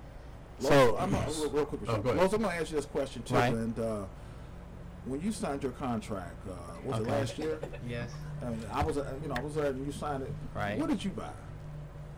[0.60, 3.36] So I'm gonna, real, real quick, Oh, go I'm gonna ask you this question too.
[3.36, 3.53] Right.
[3.53, 4.03] And uh,
[5.10, 6.53] when you signed your contract, uh,
[6.86, 7.10] was Okay.
[7.10, 7.60] it last year?
[7.88, 8.12] Yes.
[8.41, 10.32] I mean, I was, uh, you know, I was there and you signed it.
[10.55, 10.78] Right.
[10.80, 11.30] What did you buy?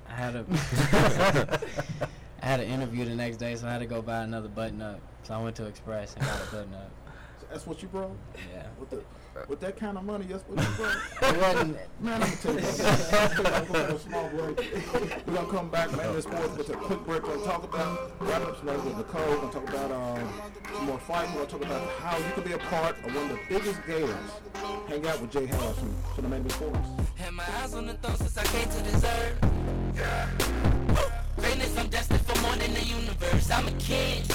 [0.09, 0.45] I had a
[2.43, 4.81] I had an interview the next day, so I had to go buy another button
[4.81, 4.99] up.
[5.23, 6.91] So I went to Express and got a button up.
[7.49, 8.11] That's what you brought?
[8.53, 8.67] Yeah.
[8.79, 9.03] With the
[9.47, 11.33] with that kind of money, that's what you brought?
[11.33, 13.45] It wasn't- Man, I'm gonna tell you something.
[13.53, 14.57] I'm gonna go a small break.
[15.27, 17.23] We're gonna come back, man, this sports with a quick break.
[17.27, 19.29] We're gonna talk about wrap up some things with Nicole.
[19.29, 20.29] We're gonna talk about um,
[20.73, 21.33] some more fighting.
[21.35, 23.79] We're gonna talk about how you can be a part of one of the biggest
[23.85, 24.31] galas.
[24.87, 26.89] Hang out with Jay Harris from, from the Main Event Sports.
[27.15, 29.37] Had my eyes on the throne since I came to this earth.
[31.37, 33.49] Greatness, I'm destined for more than the universe.
[33.51, 34.29] I'm a kid.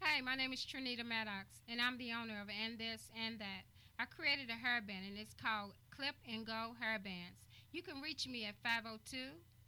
[0.00, 3.64] Hey, my name is Trinita Maddox, and I'm the owner of And This and That.
[3.98, 7.38] I created a hairband, and it's called Clip and Go Hairbands.
[7.72, 9.16] You can reach me at 502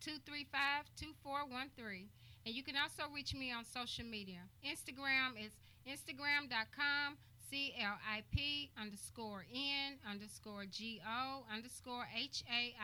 [0.01, 2.09] 235 2413.
[2.45, 4.39] And you can also reach me on social media.
[4.65, 5.51] Instagram is
[5.87, 7.17] instagram.com
[7.51, 12.77] C-L-I-P underscore N underscore G-O underscore H-A-I-R-B-A-N-D-S.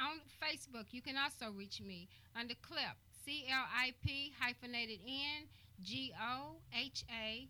[0.00, 5.46] On Facebook, you can also reach me under Clip, C L I P hyphenated N
[5.82, 7.48] G O H A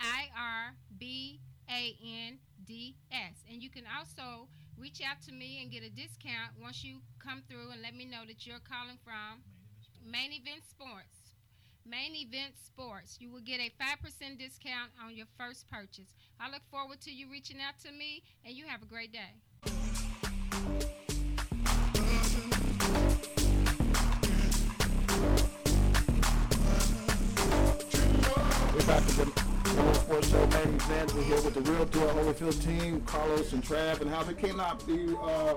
[0.00, 1.40] I R B
[1.70, 3.44] A N D S.
[3.50, 7.42] And you can also reach out to me and get a discount once you come
[7.48, 9.42] through and let me know that you're calling from
[10.04, 11.24] Main Event Sports.
[11.86, 13.18] Main Event Sports.
[13.20, 16.14] You will get a 5% discount on your first purchase.
[16.40, 19.34] I look forward to you reaching out to me, and you have a great day.
[28.74, 29.43] We're back
[29.76, 31.14] World Sports Show main event.
[31.14, 34.86] We're here with the real deal Holyfield team, Carlos and Trav, and how they cannot
[34.86, 35.54] be uh,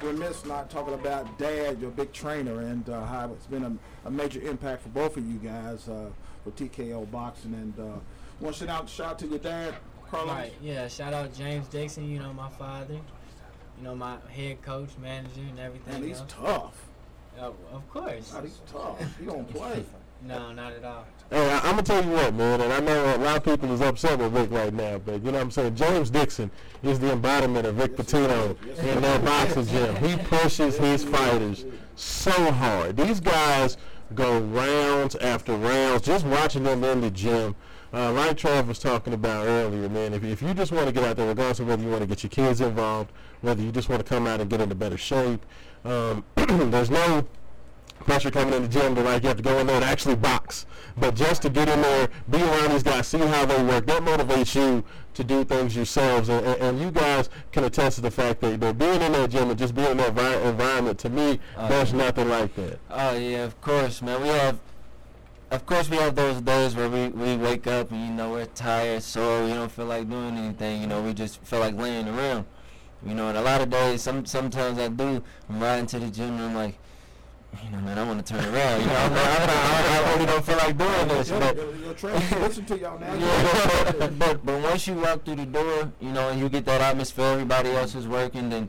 [0.00, 4.10] remiss not talking about Dad, your big trainer, and uh, how it's been a, a
[4.10, 6.08] major impact for both of you guys uh,
[6.44, 7.52] for TKO boxing.
[7.54, 7.98] And uh,
[8.40, 9.74] want to shout out, shout out to your dad,
[10.10, 10.34] Carlos.
[10.34, 10.88] Right, yeah.
[10.88, 12.94] Shout out James Dixon, you know, my father.
[12.94, 15.92] You know, my head coach, manager, and everything.
[15.92, 16.32] Man, he's else.
[16.32, 16.86] tough.
[17.38, 18.32] Uh, of course.
[18.32, 19.18] God, he's tough.
[19.18, 19.84] He don't play.
[20.22, 21.04] No, not at all.
[21.30, 23.70] Hey, I, I'm gonna tell you what, man, and I know a lot of people
[23.72, 25.76] is upset with Rick right now, but you know what I'm saying.
[25.76, 26.50] James Dixon
[26.82, 29.94] is the embodiment of Rick Pitino in that boxing gym.
[29.96, 31.66] He pushes his fighters
[31.96, 32.96] so hard.
[32.96, 33.76] These guys
[34.14, 36.02] go rounds after rounds.
[36.02, 37.54] Just watching them in the gym.
[37.92, 41.04] Uh, like Trav was talking about earlier, man, if, if you just want to get
[41.04, 43.10] out there, regardless of whether you want to get your kids involved,
[43.40, 45.44] whether you just want to come out and get into better shape,
[45.86, 47.26] um, there's no
[48.00, 50.16] pressure coming in the gym to like you have to go in there and actually
[50.16, 50.66] box.
[50.96, 54.02] But just to get in there, be around these guys, see how they work, that
[54.02, 54.84] motivates you
[55.14, 56.28] to do things yourselves.
[56.28, 59.30] And, and, and you guys can attest to the fact that, that being in that
[59.30, 62.78] gym and just being in that vi- environment, to me, Uh, there's nothing like that.
[62.90, 64.22] Oh yeah, of course, man.
[64.22, 64.58] We have,
[65.50, 68.46] of course, we have those days where we, we wake up and you know we're
[68.46, 70.80] tired, sore, we don't feel like doing anything.
[70.82, 72.44] You know, we just feel like laying around.
[73.06, 75.22] You know, and a lot of days, some sometimes I do.
[75.48, 76.76] I'm riding to the gym and I'm like,
[77.64, 78.80] you know, man, I want to turn around.
[78.80, 81.96] You know, I'm I, I, I really don't feel like doing this, Your, but.
[81.98, 83.14] trainer listen to y'all now.
[83.14, 86.64] Yeah, but, but but once you walk through the door, you know, and you get
[86.66, 88.68] that atmosphere, everybody else is working, then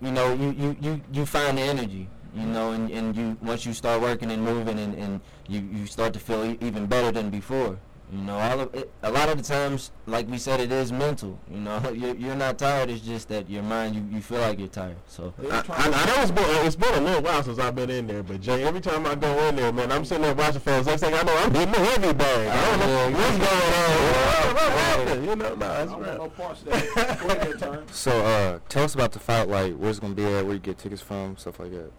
[0.00, 3.66] you know, you, you, you, you find the energy, you know, and, and you once
[3.66, 7.12] you start working and moving and, and you, you start to feel e- even better
[7.12, 7.78] than before.
[8.12, 10.90] You know, all of it, a lot of the times, like we said, it is
[10.90, 11.38] mental.
[11.48, 12.90] You know, you're, you're not tired.
[12.90, 14.96] It's just that your mind, you, you feel like you're tired.
[15.06, 17.88] So I, I, I know it's been, it's been a little while since I've been
[17.90, 20.60] in there, but Jay, every time I go in there, man, I'm sitting there watching
[20.60, 20.86] films.
[20.86, 22.48] Next thing I know, I'm hitting the heavy bag.
[22.48, 24.54] I don't know what's going on.
[24.54, 25.24] What happened?
[25.26, 26.18] You know, no, it's I don't real.
[26.18, 27.20] want no parts of that.
[27.20, 27.84] Go ahead, turn.
[27.92, 29.48] So, uh, tell us about the fight.
[29.48, 30.44] Like, where's it gonna be at?
[30.44, 31.36] Where you get tickets from?
[31.36, 31.90] Stuff like that.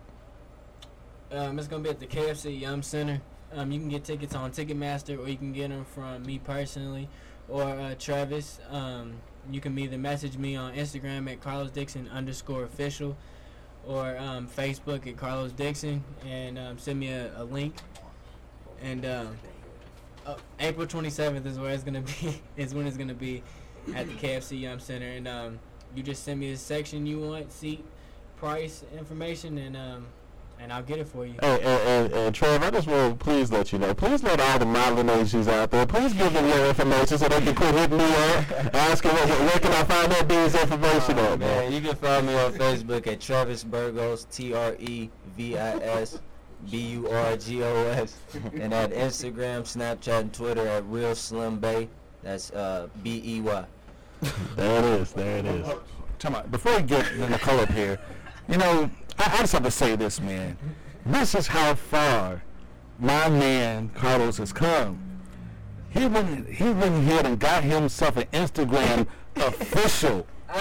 [1.32, 3.22] Um, it's gonna be at the KFC Yum Center.
[3.54, 7.10] Um, you can get tickets on Ticketmaster, or you can get them from me personally,
[7.50, 8.60] or uh, Travis.
[8.70, 9.14] Um,
[9.52, 13.18] you can either message me on Instagram at Carlos Dixon underscore official,
[13.86, 17.76] or um, Facebook at Carlos Dixon, and um, send me a, a link.
[18.82, 19.26] And uh,
[20.60, 22.42] April 27th is where it's gonna be.
[22.58, 23.44] is when it's gonna be
[23.96, 25.60] at the KFC Yum Center, and um,
[25.96, 27.84] you just send me the section you want, seat,
[28.38, 30.08] price, information, and um,
[30.62, 31.34] and I'll get it for you.
[31.42, 31.64] Hey, and,
[32.06, 33.94] and, and Trev, I just want to please let you know.
[33.94, 37.42] Please let all the modeling agencies out there, please give them your information so they
[37.42, 41.34] can quit hitting me up, asking where, where can I find that dude's information Oh,
[41.34, 41.40] at, man.
[41.40, 45.78] man, you can find me on Facebook at Travis Burgos, T R E V I
[45.80, 46.20] S
[46.70, 48.18] B U R G O S,
[48.54, 51.90] and at Instagram, Snapchat, and Twitter at Real Slim Bey.
[52.22, 53.66] That's uh, B E Y.
[54.56, 55.12] There it is.
[55.14, 55.68] There it is.
[56.20, 56.52] Time out.
[56.52, 58.00] Before we get the Nicole up here,
[58.48, 58.92] you know,
[59.22, 60.58] I, I just have to say this, man.
[61.06, 62.44] This is how far
[63.00, 65.00] my man Carlos has come.
[65.90, 70.26] He went he went ahead and got himself an Instagram official.
[70.54, 70.60] it,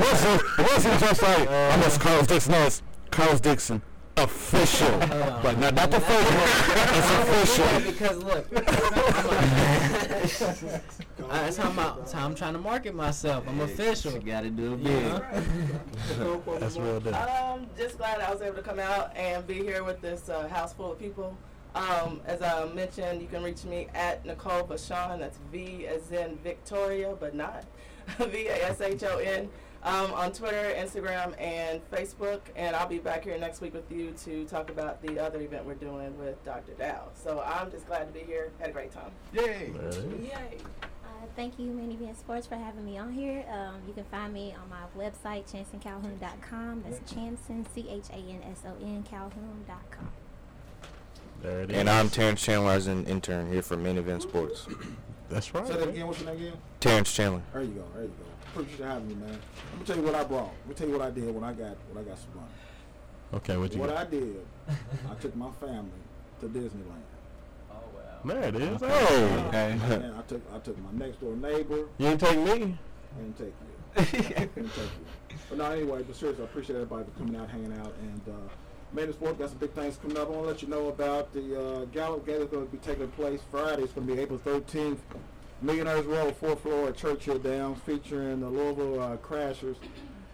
[0.00, 2.52] wasn't, it wasn't just like I'm just Carlos Dixon.
[2.52, 3.82] No, it's Carlos Dixon
[4.16, 4.98] official.
[4.98, 6.50] but not, not the fake one.
[6.92, 7.10] It's
[7.56, 7.92] official.
[7.92, 8.46] because look,
[9.30, 9.99] Uh,
[11.30, 13.44] that's how, I'm, how I'm trying to market myself.
[13.48, 14.12] I'm official.
[14.12, 15.22] You gotta do it big.
[16.60, 17.14] That's real deal.
[17.14, 20.46] Um, just glad I was able to come out and be here with this uh,
[20.48, 21.36] house full of people.
[21.74, 25.20] Um, as I mentioned, you can reach me at Nicole Vashon.
[25.20, 27.64] That's V as in Victoria, but not
[28.18, 29.48] V A S H O N.
[29.82, 34.12] Um, on Twitter, Instagram, and Facebook, and I'll be back here next week with you
[34.24, 36.72] to talk about the other event we're doing with Dr.
[36.72, 37.04] Dow.
[37.14, 38.50] So I'm just glad to be here.
[38.58, 39.10] Had a great time.
[39.32, 39.72] Yay!
[40.22, 40.58] Yay!
[40.82, 43.42] Uh, thank you, Main Event Sports, for having me on here.
[43.50, 46.84] Um, you can find me on my website, chansoncalhoun.com.
[46.86, 50.10] That's Chanson, C H A N S O N, Calhoun.com.
[51.42, 51.76] There it is.
[51.76, 54.66] And I'm Terrence Chandler as an intern here for Main Event Sports.
[55.30, 55.66] That's right.
[55.66, 56.06] Say that again.
[56.06, 56.58] What's your name again?
[56.80, 57.42] Terrence Chandler.
[57.54, 57.84] There you go.
[57.94, 58.29] There you go.
[58.52, 59.30] Appreciate you having me, man.
[59.70, 60.52] Let me tell you what I brought.
[60.60, 62.48] Let me tell you what I did when I got when I got some money.
[63.34, 63.98] Okay, what you What got?
[63.98, 65.90] I did, I took my family
[66.40, 67.06] to Disneyland.
[67.70, 68.20] Oh wow!
[68.24, 68.82] There it is.
[68.82, 69.48] Okay.
[69.52, 69.78] Hey.
[69.86, 69.94] Okay.
[70.04, 71.86] And I took I took my next door neighbor.
[71.98, 72.76] You didn't take me?
[73.16, 74.34] I didn't take you.
[74.36, 75.36] I didn't take you.
[75.48, 78.48] But no, anyway, but seriously, I appreciate everybody for coming out, hanging out, and uh,
[78.92, 80.26] Main Sport got some big things coming up.
[80.28, 82.78] I want to let you know about the uh, Gallup game that's going to be
[82.78, 83.82] taking place Friday.
[83.82, 84.98] It's going to be April 13th.
[85.62, 89.76] Millionaires Row, fourth floor at Churchill Downs, featuring the Louisville uh, Crashers.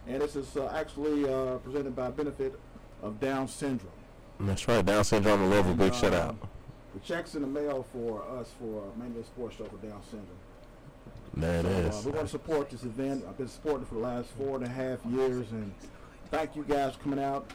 [0.07, 2.59] And this is uh, actually uh, presented by benefit
[3.03, 3.93] of Down syndrome.
[4.39, 4.85] That's right.
[4.85, 5.75] Down syndrome and Louisville.
[5.75, 6.37] Big Uh, shout out.
[6.95, 10.29] The check's in the mail for us for mainly sports show for Down syndrome.
[11.37, 11.95] There it so, is.
[11.95, 13.25] Uh, we want to support this event.
[13.29, 15.75] I've been supporting it for the last four and a half years, and
[16.31, 17.51] thank you guys for coming out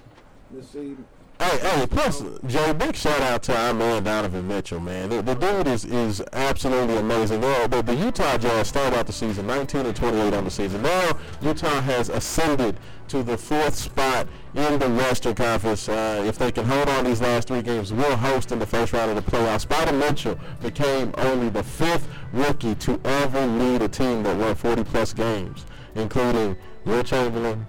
[0.52, 1.06] this evening.
[1.42, 5.10] Hey, hey, plus, Joe, big shout out to our man Donovan Mitchell, man.
[5.10, 7.42] The, the dude is, is absolutely amazing.
[7.42, 10.84] Well, the, the Utah Jazz started out the season 19 and 28 on the season.
[10.84, 12.78] Now, Utah has ascended
[13.08, 15.89] to the fourth spot in the Western Conference.
[15.89, 18.94] Uh, if they can hold on these last three games, will host in the first
[18.94, 19.62] round of the playoffs.
[19.62, 24.84] Spider Mitchell became only the fifth rookie to ever lead a team that won 40
[24.84, 25.66] plus games,
[25.96, 27.66] including Wilt Chamberlain,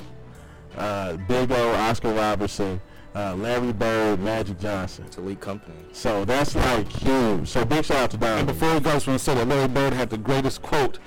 [0.77, 2.79] uh, Big O, Oscar Robertson,
[3.15, 5.05] uh, Larry Bird, Magic Johnson.
[5.07, 5.75] It's elite company.
[5.93, 7.49] So that's like huge.
[7.49, 8.39] So big shout out to Don.
[8.39, 10.99] And before he goes, from say that Larry Bird had the greatest quote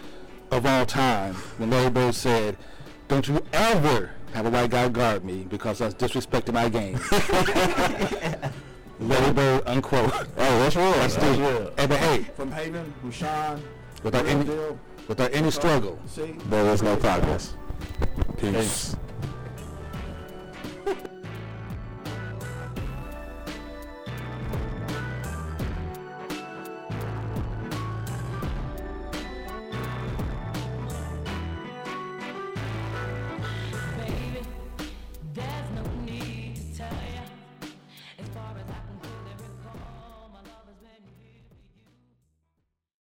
[0.51, 2.57] of all time when Larry Bird said,
[3.07, 6.99] "Don't you ever have a white guy guard me because that's disrespecting my game."
[8.99, 10.13] Larry Bird, unquote.
[10.13, 10.91] Oh, that's real.
[10.93, 11.73] That's That's still real.
[11.77, 13.59] Hey, but hey, From Haven, Rushan,
[14.03, 14.49] without any,
[15.07, 16.35] without any struggle, See?
[16.49, 17.55] There is no progress.
[18.37, 18.51] Peace.
[18.53, 18.95] Peace.